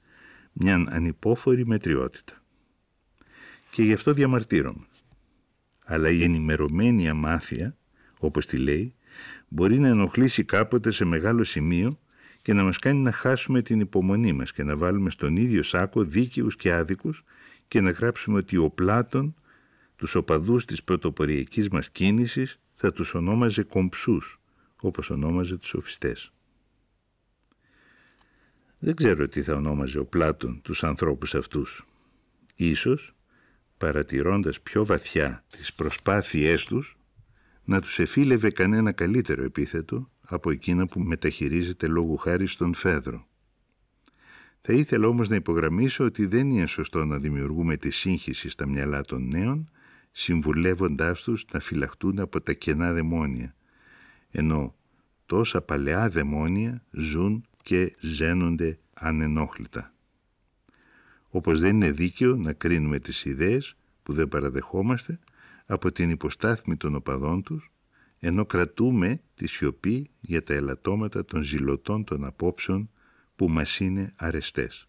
[0.52, 2.42] μια ανυπόφορη μετριότητα.
[3.70, 4.86] Και γι' αυτό διαμαρτύρομαι.
[5.84, 7.76] Αλλά η ενημερωμένη αμάθεια,
[8.18, 8.94] όπως τη λέει,
[9.52, 11.98] μπορεί να ενοχλήσει κάποτε σε μεγάλο σημείο
[12.42, 16.04] και να μας κάνει να χάσουμε την υπομονή μας και να βάλουμε στον ίδιο σάκο
[16.04, 17.24] δίκαιους και άδικους
[17.68, 19.34] και να γράψουμε ότι ο Πλάτων
[19.96, 24.40] τους οπαδούς της πρωτοποριακής μας κίνησης θα τους ονόμαζε κομψούς,
[24.80, 26.32] όπως ονόμαζε τους σοφιστές.
[28.78, 31.86] Δεν ξέρω τι θα ονόμαζε ο Πλάτων τους ανθρώπους αυτούς.
[32.56, 33.14] Ίσως,
[33.76, 36.96] παρατηρώντας πιο βαθιά τις προσπάθειές τους,
[37.70, 43.26] να τους εφήλευε κανένα καλύτερο επίθετο από εκείνα που μεταχειρίζεται λόγου χάρη στον Φέδρο.
[44.60, 49.00] Θα ήθελα όμως να υπογραμμίσω ότι δεν είναι σωστό να δημιουργούμε τη σύγχυση στα μυαλά
[49.00, 49.70] των νέων,
[50.10, 53.54] συμβουλεύοντάς τους να φυλαχτούν από τα κενά δαιμόνια,
[54.30, 54.74] ενώ
[55.26, 59.94] τόσα παλαιά δαιμόνια ζουν και ζένονται ανενόχλητα.
[61.28, 65.18] Όπως δεν είναι δίκαιο να κρίνουμε τις ιδέες που δεν παραδεχόμαστε
[65.70, 67.72] από την υποστάθμη των οπαδών τους,
[68.18, 72.90] ενώ κρατούμε τη σιωπή για τα ελαττώματα των ζηλωτών των απόψεων
[73.36, 74.88] που μας είναι αρεστές.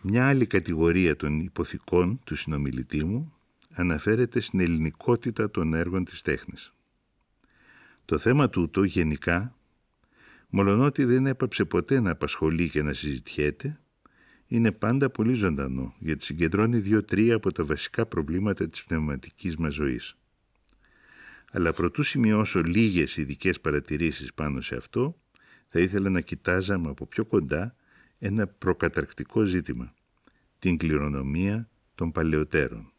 [0.00, 3.34] Μια άλλη κατηγορία των υποθηκών του συνομιλητή μου
[3.72, 6.72] αναφέρεται στην ελληνικότητα των έργων της τέχνης.
[8.04, 9.56] Το θέμα τούτο γενικά,
[10.48, 13.78] μολονότι δεν έπαψε ποτέ να απασχολεί και να συζητιέται,
[14.46, 20.16] είναι πάντα πολύ ζωντανό γιατί συγκεντρώνει δύο-τρία από τα βασικά προβλήματα της πνευματικής μας ζωής.
[21.52, 25.20] Αλλά προτού σημειώσω λίγες ειδικές παρατηρήσεις πάνω σε αυτό,
[25.68, 27.76] θα ήθελα να κοιτάζαμε από πιο κοντά
[28.18, 29.94] ένα προκαταρκτικό ζήτημα,
[30.58, 32.92] την κληρονομία των παλαιότερων.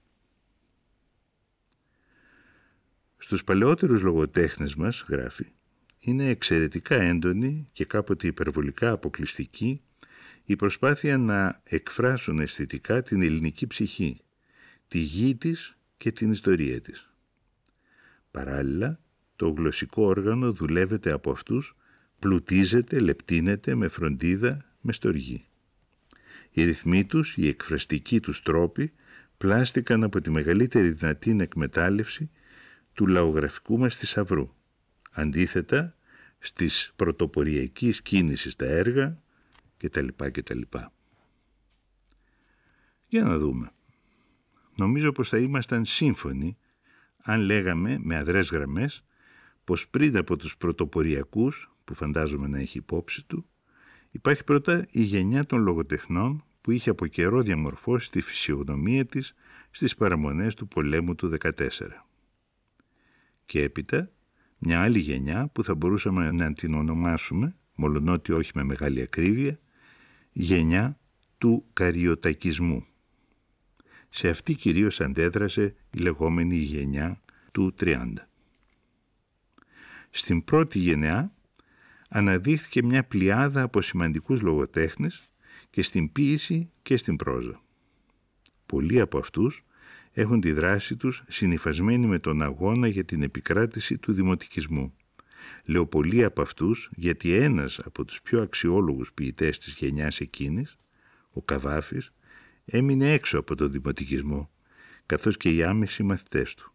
[3.17, 5.45] Στους παλαιότερους λογοτέχνες μας, γράφει,
[5.99, 9.81] είναι εξαιρετικά έντονη και κάποτε υπερβολικά αποκλειστική
[10.45, 14.21] η προσπάθεια να εκφράσουν αισθητικά την ελληνική ψυχή,
[14.87, 17.09] τη γη της και την ιστορία της.
[18.31, 18.99] Παράλληλα,
[19.35, 21.75] το γλωσσικό όργανο δουλεύεται από αυτούς,
[22.19, 25.45] πλουτίζεται, λεπτύνεται με φροντίδα, με στοργή.
[26.51, 28.91] Οι ρυθμοί τους, οι εκφραστικοί τους τρόποι
[29.37, 32.29] πλάστηκαν από τη μεγαλύτερη δυνατή εκμετάλλευση
[32.93, 34.53] του λαογραφικού μας θησαυρού.
[35.11, 35.95] Αντίθετα,
[36.39, 39.23] στις πρωτοποριακής κίνησης τα έργα
[39.87, 40.07] κτλ.
[40.31, 40.61] κτλ.
[43.07, 43.69] Για να δούμε.
[44.75, 46.57] Νομίζω πως θα ήμασταν σύμφωνοι
[47.17, 49.03] αν λέγαμε με αδρές γραμμές
[49.63, 53.45] πως πριν από τους πρωτοποριακούς, που φαντάζομαι να έχει υπόψη του,
[54.11, 59.33] υπάρχει πρώτα η γενιά των λογοτεχνών που είχε από καιρό διαμορφώσει τη φυσιογνωμία της
[59.71, 61.51] στις παραμονές του πολέμου του 14.
[63.45, 64.11] Και έπειτα
[64.57, 69.59] μια άλλη γενιά που θα μπορούσαμε να την ονομάσουμε, μολονότι όχι με μεγάλη ακρίβεια,
[70.37, 70.99] γενιά
[71.37, 72.85] του καριοτακισμού.
[74.09, 77.21] Σε αυτή κυρίως αντέδρασε η λεγόμενη γενιά
[77.51, 78.13] του 30.
[80.09, 81.33] Στην πρώτη γενιά
[82.09, 85.29] αναδείχθηκε μια πλειάδα από σημαντικούς λογοτέχνες
[85.69, 87.61] και στην ποίηση και στην πρόζα.
[88.65, 89.63] Πολλοί από αυτούς
[90.11, 94.93] έχουν τη δράση τους συνειφασμένη με τον αγώνα για την επικράτηση του δημοτικισμού.
[95.65, 100.77] Λέω πολλοί από αυτούς γιατί ένας από τους πιο αξιόλογους ποιητές της γενιάς εκείνης,
[101.31, 102.13] ο Καβάφης,
[102.65, 104.51] έμεινε έξω από τον δημοτικισμό,
[105.05, 106.73] καθώς και οι άμεσοι μαθητές του.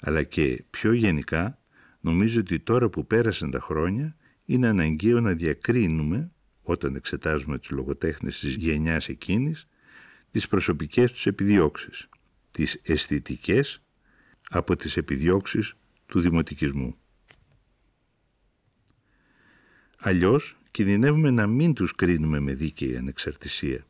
[0.00, 1.58] Αλλά και πιο γενικά,
[2.00, 8.38] νομίζω ότι τώρα που πέρασαν τα χρόνια, είναι αναγκαίο να διακρίνουμε, όταν εξετάζουμε τους λογοτέχνες
[8.38, 9.66] της γενιάς εκείνης,
[10.30, 12.08] τις προσωπικές τους επιδιώξεις,
[12.50, 13.82] τις αισθητικές
[14.48, 15.74] από τις επιδιώξεις
[16.06, 16.96] του δημοτικισμού.
[20.04, 23.86] Αλλιώς κινδυνεύουμε να μην τους κρίνουμε με δίκαιη ανεξαρτησία.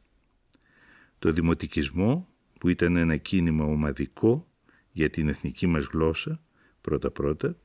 [1.19, 2.29] Το δημοτικισμό,
[2.61, 4.49] που ήταν ένα κίνημα ομαδικό
[4.93, 6.41] για την εθνική μας γλώσσα,
[6.81, 7.57] πρώτα-πρώτα,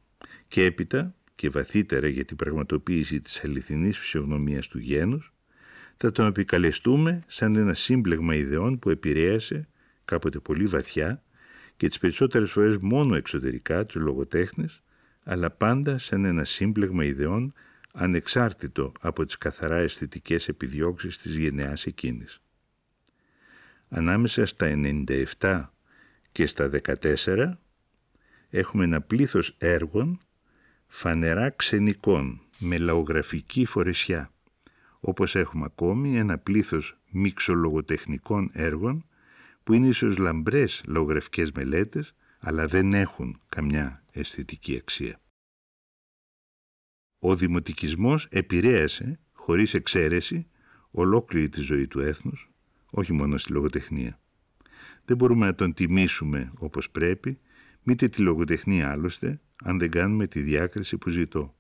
[0.47, 5.33] και έπειτα και βαθύτερα για την πραγματοποίηση της αληθινής φυσιογνωμίας του γένους,
[5.97, 9.67] θα τον επικαλεστούμε σαν ένα σύμπλεγμα ιδεών που επηρέασε
[10.05, 11.23] κάποτε πολύ βαθιά
[11.77, 14.81] και τις περισσότερες φορές μόνο εξωτερικά τους λογοτέχνες,
[15.25, 17.53] αλλά πάντα σαν ένα σύμπλεγμα ιδεών
[17.93, 22.41] ανεξάρτητο από τις καθαρά αισθητικές επιδιώξεις της γενεάς εκείνης.
[23.89, 24.65] Ανάμεσα στα
[25.39, 25.71] 97
[26.32, 27.58] και στα 14
[28.50, 30.19] έχουμε ένα πλήθος έργων
[30.88, 34.32] φανερά ξενικών με λαογραφική φορεσιά,
[35.00, 39.06] όπως έχουμε ακόμη ένα πλήθος μιξολογοτεχνικών έργων
[39.63, 45.19] που είναι ίσως λαμπρές λαογραφικές μελέτες, αλλά δεν έχουν καμιά αισθητική αξία.
[47.19, 50.47] Ο δημοτικισμός επηρέασε, χωρίς εξαίρεση,
[50.91, 52.51] ολόκληρη τη ζωή του έθνους,
[52.91, 54.19] όχι μόνο στη λογοτεχνία.
[55.06, 57.39] Δεν μπορούμε να τον τιμήσουμε όπως πρέπει,
[57.84, 61.56] μήτε τη λογοτεχνία άλλωστε, αν δεν κάνουμε τη διάκριση που ζητώ.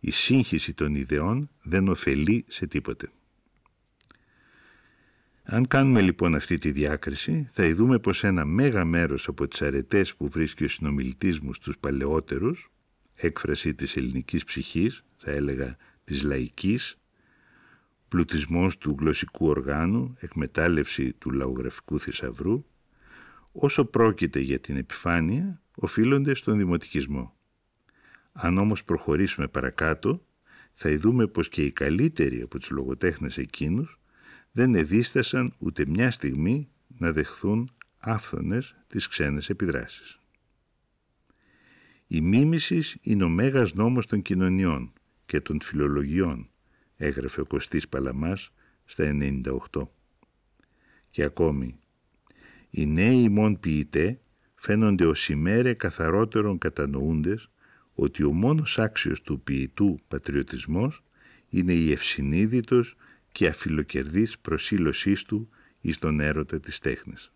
[0.00, 3.10] Η σύγχυση των ιδεών δεν ωφελεί σε τίποτε.
[5.42, 10.14] Αν κάνουμε λοιπόν αυτή τη διάκριση, θα ειδούμε πως ένα μέγα μέρος από τις αρετές
[10.14, 12.70] που βρίσκει ο συνομιλητής μου στους παλαιότερους,
[13.22, 16.96] έκφραση της ελληνικής ψυχής, θα έλεγα της λαϊκής,
[18.08, 22.64] πλουτισμός του γλωσσικού οργάνου, εκμετάλλευση του λαογραφικού θησαυρού,
[23.52, 27.36] όσο πρόκειται για την επιφάνεια, οφείλονται στον δημοτικισμό.
[28.32, 30.26] Αν όμως προχωρήσουμε παρακάτω,
[30.74, 34.00] θα ειδούμε πως και οι καλύτεροι από τους λογοτέχνες εκείνους
[34.52, 40.21] δεν εδίστασαν ούτε μια στιγμή να δεχθούν άφθονες τις ξένες επιδράσεις.
[42.14, 44.92] Η μίμησης είναι ο μέγας νόμος των κοινωνιών
[45.26, 46.50] και των φιλολογιών,
[46.96, 48.52] έγραφε ο Κωστής Παλαμάς
[48.84, 49.88] στα 98.
[51.10, 51.78] Και ακόμη,
[52.70, 54.20] οι νέοι ημών ποιητέ
[54.54, 57.50] φαίνονται ως ημέρε καθαρότερον κατανοούντες
[57.94, 61.02] ότι ο μόνος άξιος του ποιητού πατριωτισμός
[61.48, 62.96] είναι η ευσυνείδητος
[63.32, 65.48] και αφιλοκερδής προσήλωσής του
[65.80, 67.32] εις τον έρωτα της τέχνης.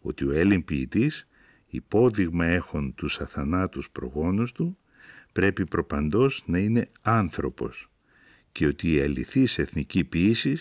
[0.00, 1.28] Ότι ο Έλλην ποιητής,
[1.68, 4.78] υπόδειγμα έχων τους αθανάτους προγόνους του,
[5.32, 7.90] πρέπει προπαντός να είναι άνθρωπος
[8.52, 10.56] και ότι η αληθής εθνική ποιήση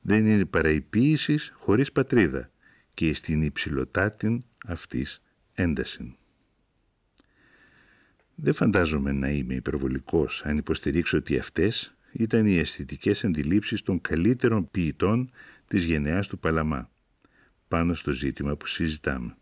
[0.00, 2.50] δεν είναι παρά η ποιήση χωρίς πατρίδα
[2.94, 5.22] και στην υψηλοτάτην αυτής
[5.52, 6.16] ένταση.
[8.34, 14.70] Δεν φαντάζομαι να είμαι υπερβολικός αν υποστηρίξω ότι αυτές ήταν οι αισθητικές αντιλήψεις των καλύτερων
[14.70, 15.30] ποιητών
[15.66, 16.90] της γενεάς του Παλαμά
[17.68, 19.36] πάνω στο ζήτημα που συζητάμε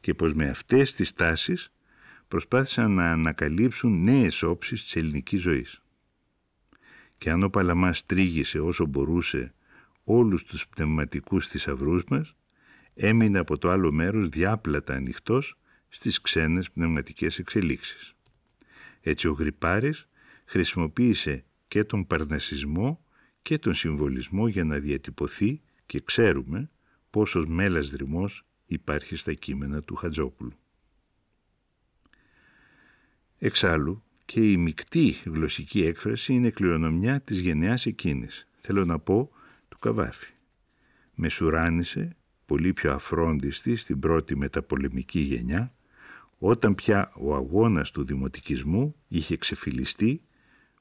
[0.00, 1.72] και πως με αυτές τις τάσεις
[2.28, 5.82] προσπάθησαν να ανακαλύψουν νέες όψεις της ελληνικής ζωής.
[7.18, 9.54] Και αν ο Παλαμάς τρίγησε όσο μπορούσε
[10.04, 12.34] όλους τους πνευματικούς θησαυρούς μας,
[12.94, 18.14] έμεινε από το άλλο μέρος διάπλατα ανοιχτός στις ξένες πνευματικές εξελίξεις.
[19.00, 20.08] Έτσι ο Γρυπάρης
[20.44, 23.04] χρησιμοποίησε και τον παρνασισμό
[23.42, 26.70] και τον συμβολισμό για να διατυπωθεί και ξέρουμε
[27.10, 30.52] πόσος μέλας δρυμός υπάρχει στα κείμενα του Χατζόπουλου.
[33.38, 39.30] Εξάλλου και η μεικτή γλωσσική έκφραση είναι κληρονομιά της γενεάς εκείνης, θέλω να πω
[39.68, 40.32] του Καβάφη.
[41.14, 45.74] Μεσουράνησε, πολύ πιο αφρόντιστη στην πρώτη μεταπολεμική γενιά,
[46.38, 50.22] όταν πια ο αγώνας του δημοτικισμού είχε ξεφυλιστεί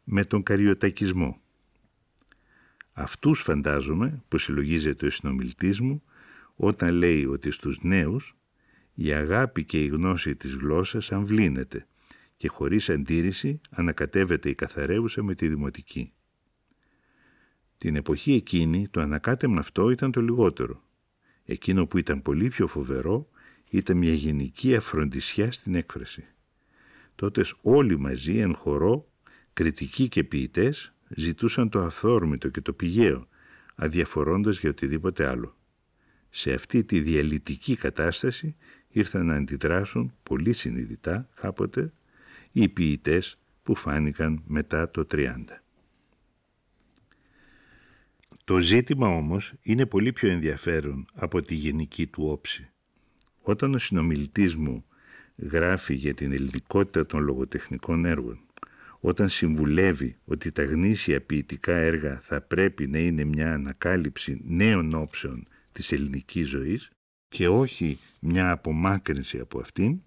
[0.03, 1.41] με τον καριωτακισμό.
[2.93, 6.03] Αυτούς φαντάζομαι που συλλογίζεται ο συνομιλητής μου
[6.61, 8.37] όταν λέει ότι στους νέους
[8.93, 11.87] η αγάπη και η γνώση της γλώσσας αμβλύνεται
[12.37, 16.13] και χωρίς αντίρρηση ανακατεύεται η καθαρέουσα με τη δημοτική.
[17.77, 20.83] Την εποχή εκείνη το ανακάτεμα αυτό ήταν το λιγότερο.
[21.45, 23.29] Εκείνο που ήταν πολύ πιο φοβερό
[23.69, 26.25] ήταν μια γενική αφροντισιά στην έκφραση.
[27.15, 29.11] Τότε όλοι μαζί εν χορό,
[29.53, 33.27] κριτικοί και ποιητές ζητούσαν το αυθόρμητο και το πηγαίο,
[33.75, 35.58] αδιαφορώντας για οτιδήποτε άλλο.
[36.29, 38.55] Σε αυτή τη διαλυτική κατάσταση
[38.89, 41.93] ήρθαν να αντιδράσουν πολύ συνειδητά κάποτε
[42.51, 45.33] οι ποιητές που φάνηκαν μετά το 30.
[48.43, 52.69] Το ζήτημα όμως είναι πολύ πιο ενδιαφέρον από τη γενική του όψη.
[53.41, 54.85] Όταν ο συνομιλητής μου
[55.37, 58.39] γράφει για την ελληνικότητα των λογοτεχνικών έργων,
[58.99, 65.47] όταν συμβουλεύει ότι τα γνήσια ποιητικά έργα θα πρέπει να είναι μια ανακάλυψη νέων όψεων
[65.71, 66.89] της ελληνικής ζωής
[67.27, 70.01] και όχι μια απομάκρυνση από αυτήν,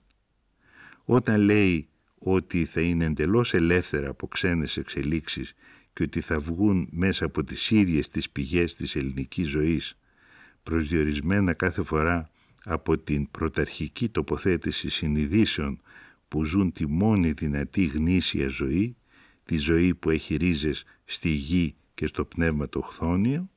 [1.05, 5.55] όταν λέει ότι θα είναι εντελώς ελεύθερα από ξένες εξελίξεις
[5.93, 9.97] και ότι θα βγουν μέσα από τις ίδιες τις πηγές της ελληνικής ζωής
[10.63, 12.31] προσδιορισμένα κάθε φορά
[12.65, 15.81] από την πρωταρχική τοποθέτηση συνειδήσεων
[16.29, 18.97] που ζουν τη μόνη δυνατή γνήσια ζωή,
[19.45, 23.51] τη ζωή που έχει ρίζες στη γη και στο πνεύμα το χθόνιο.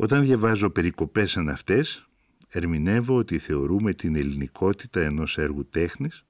[0.00, 2.08] Όταν διαβάζω περικοπές σαν αυτές,
[2.48, 6.24] ερμηνεύω ότι θεωρούμε την ελληνικότητα ενός έργου τέχνης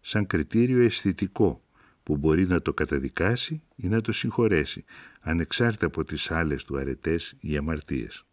[0.00, 1.64] σαν κριτήριο αισθητικό
[2.02, 4.84] που μπορεί να το καταδικάσει ή να το συγχωρέσει,
[5.20, 8.24] ανεξάρτητα από τις άλλες του αρετές ή αμαρτίες.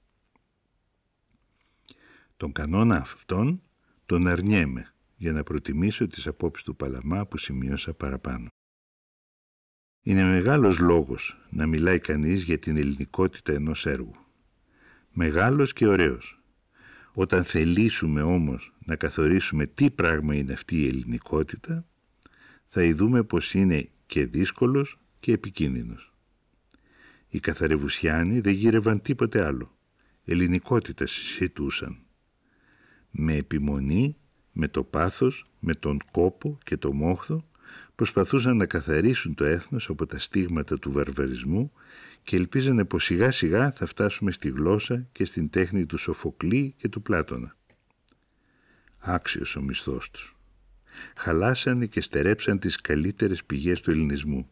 [2.37, 3.61] Τον κανόνα αυτόν
[4.05, 8.47] τον αρνιέμαι για να προτιμήσω τις απόψεις του Παλαμά που σημείωσα παραπάνω.
[10.01, 14.26] Είναι μεγάλος λόγος να μιλάει κανείς για την ελληνικότητα ενός έργου.
[15.19, 16.41] Μεγάλος και ωραίος.
[17.13, 21.85] Όταν θελήσουμε όμως να καθορίσουμε τι πράγμα είναι αυτή η ελληνικότητα,
[22.65, 26.13] θα ειδούμε πως είναι και δύσκολος και επικίνδυνος.
[27.29, 29.77] Οι καθαρεβουσιάνοι δεν γύρευαν τίποτε άλλο.
[30.25, 31.97] Ελληνικότητα συζητούσαν.
[33.11, 34.17] Με επιμονή,
[34.51, 37.49] με το πάθος, με τον κόπο και το μόχθο
[37.95, 41.71] προσπαθούσαν να καθαρίσουν το έθνος από τα στίγματα του βαρβαρισμού
[42.23, 46.89] και ελπίζανε πως σιγά σιγά θα φτάσουμε στη γλώσσα και στην τέχνη του Σοφοκλή και
[46.89, 47.55] του Πλάτωνα.
[48.97, 50.37] Άξιος ο μισθός τους.
[51.17, 54.49] Χαλάσανε και στερέψαν τις καλύτερες πηγές του ελληνισμού.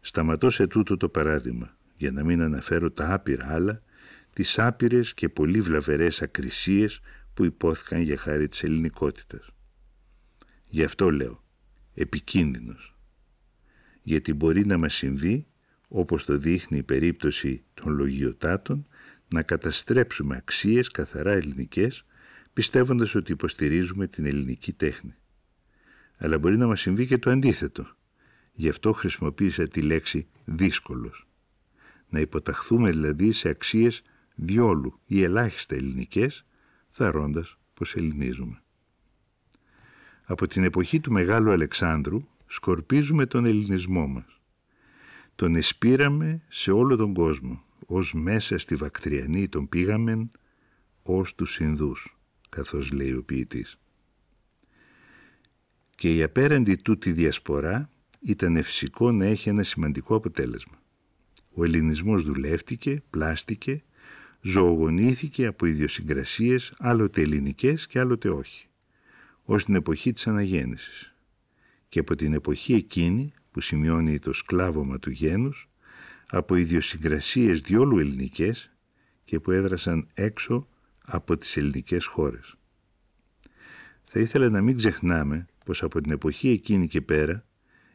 [0.00, 3.82] Σταματώ σε τούτο το παράδειγμα, για να μην αναφέρω τα άπειρα άλλα,
[4.32, 7.00] τις άπειρες και πολύ βλαβερές ακρισίες
[7.34, 9.48] που υπόθηκαν για χάρη της ελληνικότητας.
[10.66, 11.43] Γι' αυτό λέω,
[11.94, 12.96] επικίνδυνος.
[14.02, 15.46] Γιατί μπορεί να μας συμβεί,
[15.88, 18.86] όπως το δείχνει η περίπτωση των λογιοτάτων,
[19.28, 22.04] να καταστρέψουμε αξίες καθαρά ελληνικές,
[22.52, 25.14] πιστεύοντας ότι υποστηρίζουμε την ελληνική τέχνη.
[26.16, 27.96] Αλλά μπορεί να μας συμβεί και το αντίθετο.
[28.52, 31.28] Γι' αυτό χρησιμοποίησα τη λέξη δύσκολος.
[32.08, 34.02] Να υποταχθούμε δηλαδή σε αξίες
[34.34, 36.46] διόλου ή ελάχιστα ελληνικές,
[36.90, 38.63] θαρώντας πως ελληνίζουμε.
[40.24, 44.40] Από την εποχή του Μεγάλου Αλεξάνδρου σκορπίζουμε τον ελληνισμό μας.
[45.34, 50.30] Τον εσπήραμε σε όλο τον κόσμο, ως μέσα στη Βακτριανή τον πήγαμεν,
[51.02, 52.16] ως τους Ινδούς,
[52.48, 53.78] καθώς λέει ο ποιητής.
[55.94, 60.82] Και η απέραντη τούτη διασπορά ήταν φυσικό να έχει ένα σημαντικό αποτέλεσμα.
[61.54, 63.82] Ο ελληνισμός δουλεύτηκε, πλάστηκε,
[64.40, 68.68] ζωογονήθηκε από ιδιοσυγκρασίες άλλοτε ελληνικές και άλλοτε όχι,
[69.44, 71.14] ως την εποχή της αναγέννησης.
[71.88, 75.68] Και από την εποχή εκείνη που σημειώνει το σκλάβωμα του γένους,
[76.28, 78.70] από ιδιοσυγκρασίες διόλου ελληνικές
[79.24, 80.68] και που έδρασαν έξω
[81.04, 82.54] από τις ελληνικές χώρες.
[84.04, 87.44] Θα ήθελα να μην ξεχνάμε πως από την εποχή εκείνη και πέρα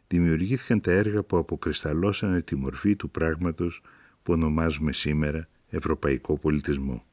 [0.07, 3.81] δημιουργήθηκαν τα έργα που αποκρισταλώσανε τη μορφή του πράγματος
[4.23, 7.05] που ονομάζουμε σήμερα ευρωπαϊκό πολιτισμό.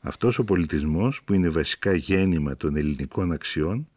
[0.00, 3.88] Αυτός ο πολιτισμός που είναι βασικά γέννημα των ελληνικών αξιών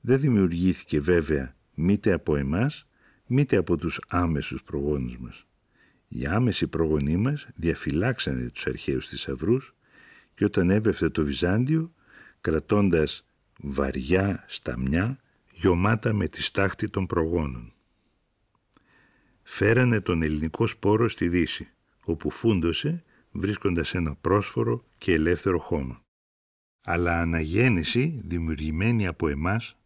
[0.00, 2.86] δεν δημιουργήθηκε βέβαια μήτε από εμάς
[3.26, 5.46] μήτε από τους άμεσους προγόνους μας.
[6.08, 9.74] Οι άμεσοι προγονείς μας διαφυλάξανε τους αρχαίους θησαυρούς
[10.34, 11.92] και όταν έπεφτε το Βυζάντιο
[12.40, 13.26] κρατώντας
[13.60, 15.18] βαριά σταμιά
[15.52, 17.72] γιωμάτα με τη στάχτη των προγόνων.
[19.42, 21.68] Φέρανε τον ελληνικό σπόρο στη Δύση,
[22.04, 26.02] όπου φούντωσε βρίσκοντας ένα πρόσφορο και ελεύθερο χώμα.
[26.84, 29.76] Αλλά αναγέννηση δημιουργημένη από εμάς,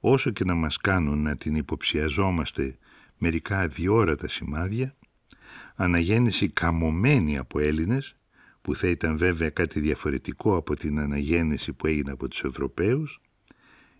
[0.00, 2.78] όσο και να μας κάνουν να την υποψιαζόμαστε
[3.18, 4.96] μερικά αδιόρατα σημάδια,
[5.74, 8.16] αναγέννηση καμωμένη από Έλληνες,
[8.60, 13.20] που θα ήταν βέβαια κάτι διαφορετικό από την αναγέννηση που έγινε από τους Ευρωπαίους,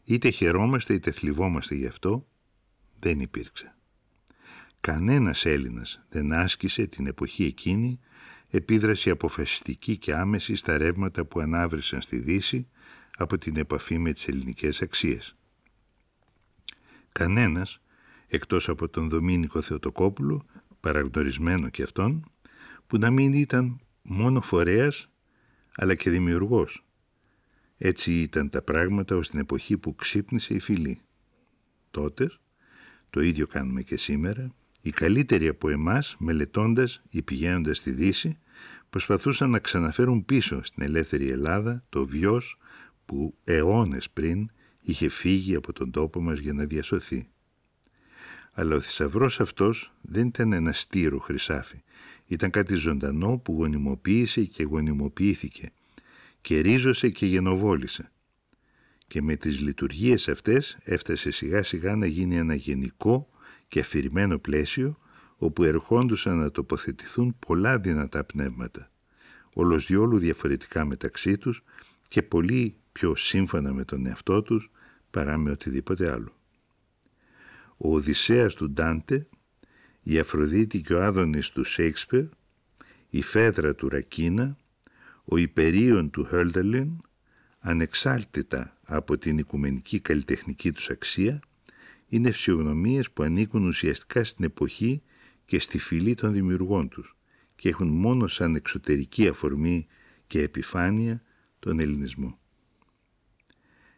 [0.04, 2.26] είτε χαιρόμαστε είτε θλιβόμαστε γι' αυτό,
[2.98, 3.76] δεν υπήρξε.
[4.80, 7.98] Κανένας Έλληνας δεν άσκησε την εποχή εκείνη
[8.50, 12.68] επίδραση αποφασιστική και άμεση στα ρεύματα που ανάβρισαν στη Δύση
[13.16, 15.36] από την επαφή με τις ελληνικές αξίες.
[17.12, 17.80] Κανένας,
[18.28, 20.44] εκτός από τον Δομήνικο Θεοτοκόπουλο,
[20.80, 22.32] παραγνωρισμένο και αυτόν,
[22.86, 25.08] που να μην ήταν μόνο φορέας,
[25.74, 26.84] αλλά και δημιουργός.
[27.78, 31.00] Έτσι ήταν τα πράγματα ως την εποχή που ξύπνησε η φυλή.
[31.90, 32.30] Τότε,
[33.10, 34.54] το ίδιο κάνουμε και σήμερα,
[34.88, 38.38] οι καλύτεροι από εμάς, μελετώντας ή πηγαίνοντας στη Δύση,
[38.90, 42.58] προσπαθούσαν να ξαναφέρουν πίσω στην ελεύθερη Ελλάδα το βιός
[43.04, 44.50] που αιώνες πριν
[44.82, 47.28] είχε φύγει από τον τόπο μας για να διασωθεί.
[48.52, 51.82] Αλλά ο θησαυρός αυτός δεν ήταν ένα στήρο χρυσάφι.
[52.26, 55.72] Ήταν κάτι ζωντανό που γονιμοποίησε και γονιμοποιήθηκε
[56.40, 58.10] και ρίζωσε και γενοβόλησε.
[59.06, 63.28] Και με τις λειτουργίες αυτές έφτασε σιγά σιγά να γίνει ένα γενικό
[63.68, 64.98] και αφηρημένο πλαίσιο
[65.36, 68.90] όπου ερχόντουσαν να τοποθετηθούν πολλά δυνατά πνεύματα,
[69.54, 71.62] όλος διόλου διαφορετικά μεταξύ τους
[72.08, 74.70] και πολύ πιο σύμφωνα με τον εαυτό τους
[75.10, 76.32] παρά με οτιδήποτε άλλο.
[77.76, 79.26] Ο Οδυσσέας του Ντάντε,
[80.02, 82.24] η Αφροδίτη και ο Άδωνης του Σέξπερ,
[83.08, 84.56] η Φέδρα του Ρακίνα,
[85.24, 86.90] ο Υπερίων του Χέλτερλιν,
[87.58, 91.40] ανεξάρτητα από την οικουμενική καλλιτεχνική τους αξία,
[92.08, 95.02] είναι φυσιογνωμίες που ανήκουν ουσιαστικά στην εποχή
[95.44, 97.16] και στη φυλή των δημιουργών τους
[97.54, 99.86] και έχουν μόνο σαν εξωτερική αφορμή
[100.26, 101.22] και επιφάνεια
[101.58, 102.38] τον ελληνισμό.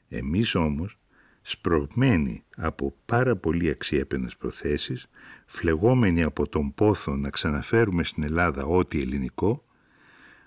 [0.08, 0.98] Εμείς όμως,
[1.42, 5.06] σπρωγμένοι από πάρα πολύ αξιέπαινες προθέσεις,
[5.46, 9.64] φλεγόμενοι από τον πόθο να ξαναφέρουμε στην Ελλάδα ό,τι ελληνικό,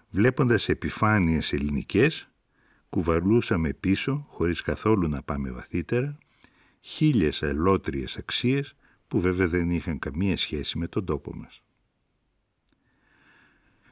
[0.09, 2.29] βλέποντας επιφάνειες ελληνικές,
[2.89, 6.17] κουβαλούσαμε πίσω, χωρίς καθόλου να πάμε βαθύτερα,
[6.85, 8.75] χίλιες αλότριες αξίες
[9.07, 11.63] που βέβαια δεν είχαν καμία σχέση με τον τόπο μας.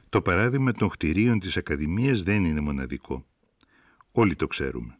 [0.08, 3.26] Το παράδειγμα των κτηρίων της Ακαδημίας δεν είναι μοναδικό.
[4.10, 4.98] Όλοι το ξέρουμε.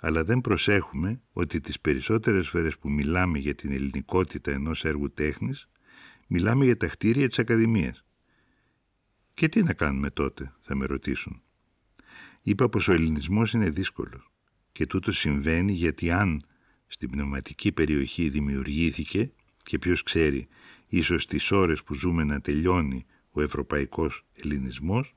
[0.00, 5.68] Αλλά δεν προσέχουμε ότι τις περισσότερες φορές που μιλάμε για την ελληνικότητα ενός έργου τέχνης,
[6.26, 8.04] μιλάμε για τα κτίρια της Ακαδημίας.
[9.34, 11.42] Και τι να κάνουμε τότε, θα με ρωτήσουν.
[12.42, 14.30] Είπα πως ο ελληνισμός είναι δύσκολος
[14.72, 16.40] και τούτος συμβαίνει γιατί αν
[16.96, 19.32] στην πνευματική περιοχή δημιουργήθηκε
[19.62, 20.48] Και ποιος ξέρει,
[20.86, 25.14] ίσως τις ώρες που ζούμε να τελειώνει ο ευρωπαϊκός ελληνισμός,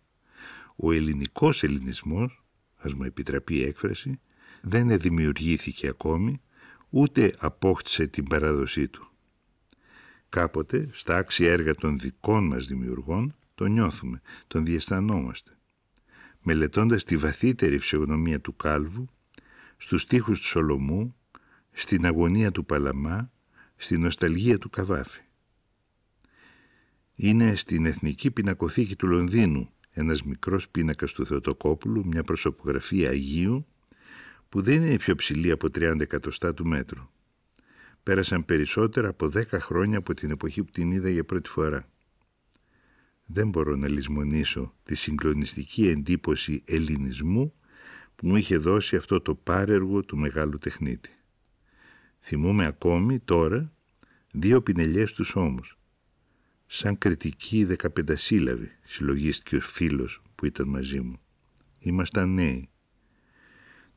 [0.75, 2.43] ο ελληνικός ελληνισμός,
[2.75, 4.19] ας μου επιτραπεί η έκφραση,
[4.61, 6.41] δεν δημιουργήθηκε ακόμη,
[6.89, 9.11] ούτε απόκτησε την παράδοσή του.
[10.29, 15.57] Κάποτε, στα άξια έργα των δικών μας δημιουργών, τον νιώθουμε, τον διαισθανόμαστε.
[16.41, 19.09] Μελετώντας τη βαθύτερη φυσιογνωμία του Κάλβου,
[19.77, 21.13] στους στίχους του Σολομού,
[21.79, 23.31] στην αγωνία του Παλαμά,
[23.75, 25.21] στην νοσταλγία του Καβάφη.
[27.15, 33.67] Είναι στην Εθνική Πινακοθήκη του Λονδίνου ένας μικρός πίνακας του Θεοτοκόπουλου, μια προσωπογραφία Αγίου,
[34.49, 37.09] που δεν είναι πιο ψηλή από 30 εκατοστά του μέτρου.
[38.03, 41.89] Πέρασαν περισσότερα από 10 χρόνια από την εποχή που την είδα για πρώτη φορά.
[43.25, 47.53] Δεν μπορώ να λησμονήσω τη συγκλονιστική εντύπωση ελληνισμού
[48.15, 51.18] που μου είχε δώσει αυτό το πάρεργο του μεγάλου τεχνίτη.
[52.19, 53.73] Θυμούμαι ακόμη τώρα
[54.31, 55.77] δύο πινελιές τους ώμους.
[56.65, 61.19] Σαν κριτική δεκαπεντασύλλαβη συλλογίστηκε ο φίλος που ήταν μαζί μου.
[61.79, 62.69] Ήμασταν νέοι.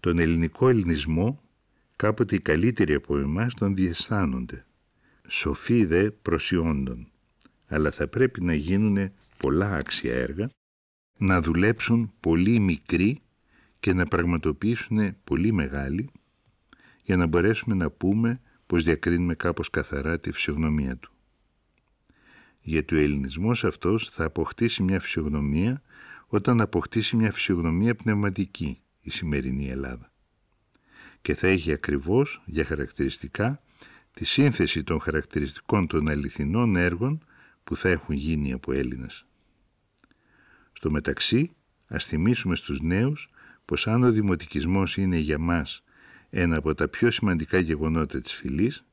[0.00, 1.42] Τον ελληνικό ελληνισμό
[1.96, 4.66] κάποτε οι καλύτεροι από εμάς τον διαισθάνονται.
[5.28, 7.06] Σοφοί δε προσιόντων.
[7.66, 10.48] Αλλά θα πρέπει να γίνουν πολλά άξια έργα,
[11.18, 13.20] να δουλέψουν πολύ μικροί
[13.80, 16.10] και να πραγματοποιήσουν πολύ μεγάλοι
[17.02, 21.12] για να μπορέσουμε να πούμε πως διακρίνουμε κάπως καθαρά τη φυσιογνωμία του.
[22.60, 25.82] Γιατί ο ελληνισμός αυτός θα αποκτήσει μια φυσιογνωμία
[26.26, 30.12] όταν αποκτήσει μια φυσιογνωμία πνευματική η σημερινή Ελλάδα.
[31.22, 33.62] Και θα έχει ακριβώς για χαρακτηριστικά
[34.12, 37.24] τη σύνθεση των χαρακτηριστικών των αληθινών έργων
[37.64, 39.26] που θα έχουν γίνει από Έλληνες.
[40.72, 41.52] Στο μεταξύ,
[41.86, 43.30] ας θυμίσουμε στους νέους
[43.64, 45.82] πως αν ο δημοτικισμός είναι για μας
[46.34, 48.84] ένα από τα πιο σημαντικά γεγονότα της φυλής,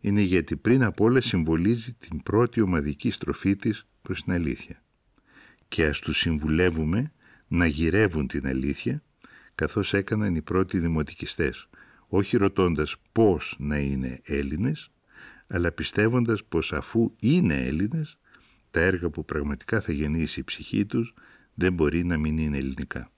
[0.00, 4.82] είναι γιατί πριν από όλα συμβολίζει την πρώτη ομαδική στροφή της προς την αλήθεια.
[5.68, 7.12] Και ας τους συμβουλεύουμε
[7.48, 9.02] να γυρεύουν την αλήθεια,
[9.54, 11.68] καθώς έκαναν οι πρώτοι δημοτικιστές,
[12.06, 14.90] όχι ρωτώντας πώς να είναι Έλληνες,
[15.46, 18.18] αλλά πιστεύοντας πως αφού είναι Έλληνες,
[18.70, 21.14] τα έργα που πραγματικά θα γεννήσει η ψυχή τους
[21.54, 23.10] δεν μπορεί να μην είναι ελληνικά.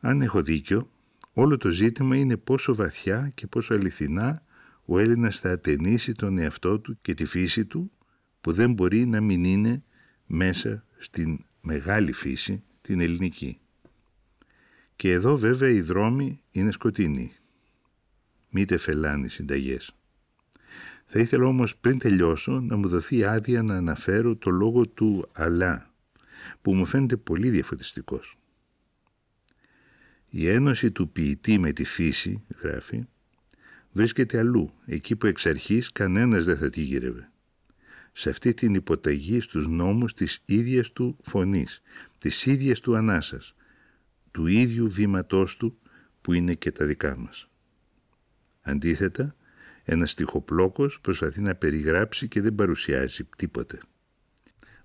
[0.00, 0.90] Αν έχω δίκιο,
[1.32, 4.42] όλο το ζήτημα είναι πόσο βαθιά και πόσο αληθινά
[4.84, 7.90] ο Έλληνας θα ατενίσει τον εαυτό του και τη φύση του
[8.40, 9.82] που δεν μπορεί να μην είναι
[10.26, 13.58] μέσα στην μεγάλη φύση, την ελληνική.
[14.96, 17.32] Και εδώ βέβαια οι δρόμοι είναι σκοτεινοί.
[18.48, 19.96] Μήτε φελάνει συνταγές.
[21.06, 25.90] Θα ήθελα όμως πριν τελειώσω να μου δοθεί άδεια να αναφέρω το λόγο του «αλλά»
[26.62, 28.36] που μου φαίνεται πολύ διαφωτιστικός.
[30.34, 33.04] Η ένωση του ποιητή με τη φύση, γράφει,
[33.92, 37.30] βρίσκεται αλλού, εκεί που εξ αρχής κανένας δεν θα τη γύρευε.
[38.12, 41.82] Σε αυτή την υποταγή στους νόμους της ίδιας του φωνής,
[42.18, 43.54] της ίδιας του ανάσας,
[44.30, 45.78] του ίδιου βήματός του
[46.20, 47.48] που είναι και τα δικά μας.
[48.62, 49.34] Αντίθετα,
[49.84, 53.80] ένας στιχοπλόκος προσπαθεί να περιγράψει και δεν παρουσιάζει τίποτε.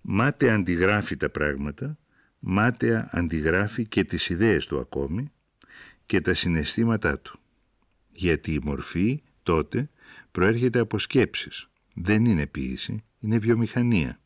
[0.01, 1.97] Μάταια αντιγράφει τα πράγματα,
[2.39, 5.31] μάταια αντιγράφει και τις ιδέες του ακόμη
[6.07, 7.39] και τα συναισθήματά του.
[8.11, 9.89] Γιατί η μορφή τότε
[10.31, 11.69] προέρχεται από σκέψεις.
[11.93, 14.19] Δεν είναι ποίηση, είναι βιομηχανία.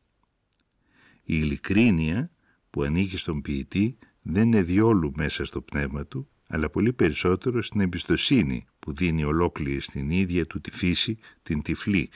[1.23, 2.31] Η ειλικρίνεια
[2.69, 7.81] που ανήκει στον ποιητή δεν είναι διόλου μέσα στο πνεύμα του, αλλά πολύ περισσότερο στην
[7.81, 12.09] εμπιστοσύνη που δίνει ολόκληρη στην ίδια του τη φύση, την τυφλή,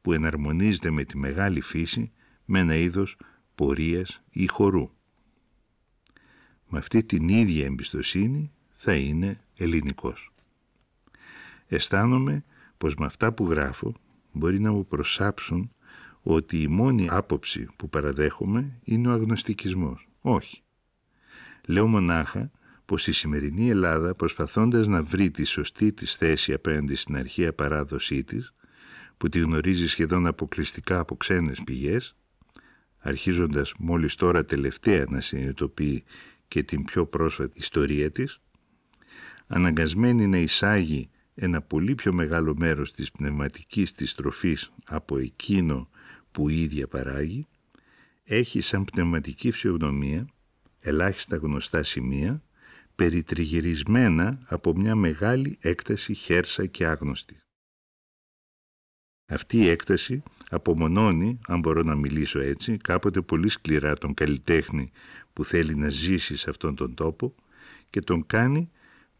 [0.00, 2.12] που εναρμονίζεται με τη μεγάλη φύση
[2.44, 3.16] με ένα είδος
[3.54, 4.90] πορείας ή χορού.
[6.68, 10.32] Με αυτή την ίδια εμπιστοσύνη θα είναι ελληνικός.
[11.66, 12.44] Αισθάνομαι
[12.78, 13.94] πως με αυτά που γράφω
[14.32, 15.72] μπορεί να μου προσάψουν
[16.22, 20.08] ότι η μόνη άποψη που παραδέχομαι είναι ο αγνωστικισμός.
[20.20, 20.62] Όχι.
[21.66, 22.50] Λέω μονάχα
[22.84, 28.24] πως η σημερινή Ελλάδα προσπαθώντας να βρει τη σωστή της θέση απέναντι στην αρχαία παράδοσή
[28.24, 28.54] της,
[29.16, 32.16] που τη γνωρίζει σχεδόν αποκλειστικά από ξένες πηγές,
[32.98, 36.04] αρχίζοντας μόλις τώρα τελευταία να συνειδητοποιεί
[36.48, 38.40] και την πιο πρόσφατη ιστορία της,
[39.48, 45.88] αναγκασμένη να εισάγει ένα πολύ πιο μεγάλο μέρος της πνευματικής της τροφής από εκείνο
[46.30, 47.46] που η ίδια παράγει,
[48.24, 50.28] έχει σαν πνευματική φυσιογνωμία
[50.80, 52.42] ελάχιστα γνωστά σημεία,
[52.94, 57.40] περιτριγυρισμένα από μια μεγάλη έκταση χέρσα και άγνωστη.
[59.30, 64.90] Αυτή η έκταση απομονώνει, αν μπορώ να μιλήσω έτσι, κάποτε πολύ σκληρά τον καλλιτέχνη
[65.32, 67.34] που θέλει να ζήσει σε αυτόν τον τόπο
[67.90, 68.70] και τον κάνει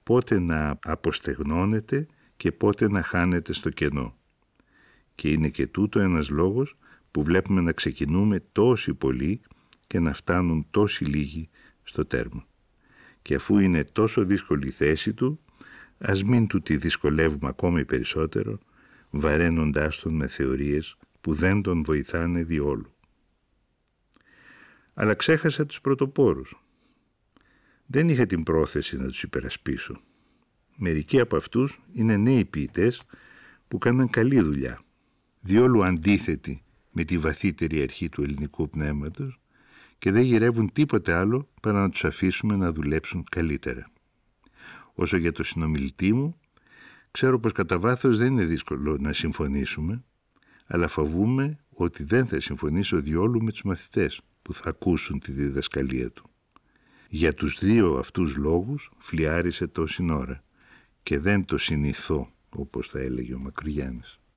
[0.09, 2.07] πότε να αποστεγνώνεται
[2.37, 4.17] και πότε να χάνεται στο κενό.
[5.15, 6.77] Και είναι και τούτο ένας λόγος
[7.11, 9.41] που βλέπουμε να ξεκινούμε τόσοι πολλοί
[9.87, 11.49] και να φτάνουν τόσοι λίγοι
[11.83, 12.47] στο τέρμα.
[13.23, 15.41] Και αφού είναι τόσο δύσκολη η θέση του,
[15.99, 18.59] ας μην του τη δυσκολεύουμε ακόμη περισσότερο,
[19.11, 22.95] βαραίνοντάς τον με θεωρίες που δεν τον βοηθάνε διόλου.
[24.95, 26.68] Αλλά ξέχασα τους πρωτοπόρους.
[27.91, 30.01] Δεν είχα την πρόθεση να τους υπερασπίσω.
[30.77, 33.03] Μερικοί από αυτούς είναι νέοι ποιητές
[33.69, 34.81] που κάναν καλή δουλειά,
[35.41, 39.41] διόλου αντίθετοι με τη βαθύτερη αρχή του ελληνικού πνεύματος
[39.99, 43.91] και δεν γυρεύουν τίποτε άλλο παρά να τους αφήσουμε να δουλέψουν καλύτερα.
[44.95, 46.41] Όσο για το συνομιλητή μου,
[47.11, 50.05] ξέρω πως κατά βάθος δεν είναι δύσκολο να συμφωνήσουμε,
[50.67, 56.11] αλλά φοβούμε ότι δεν θα συμφωνήσω διόλου με τους μαθητές που θα ακούσουν τη διδασκαλία
[56.11, 56.28] του.
[57.11, 60.45] Για τους δύο αυτούς λόγους φλιάρισε τόση ώρα
[61.03, 64.21] και δεν το συνηθώ, όπως θα έλεγε ο Μακρυγιάννης.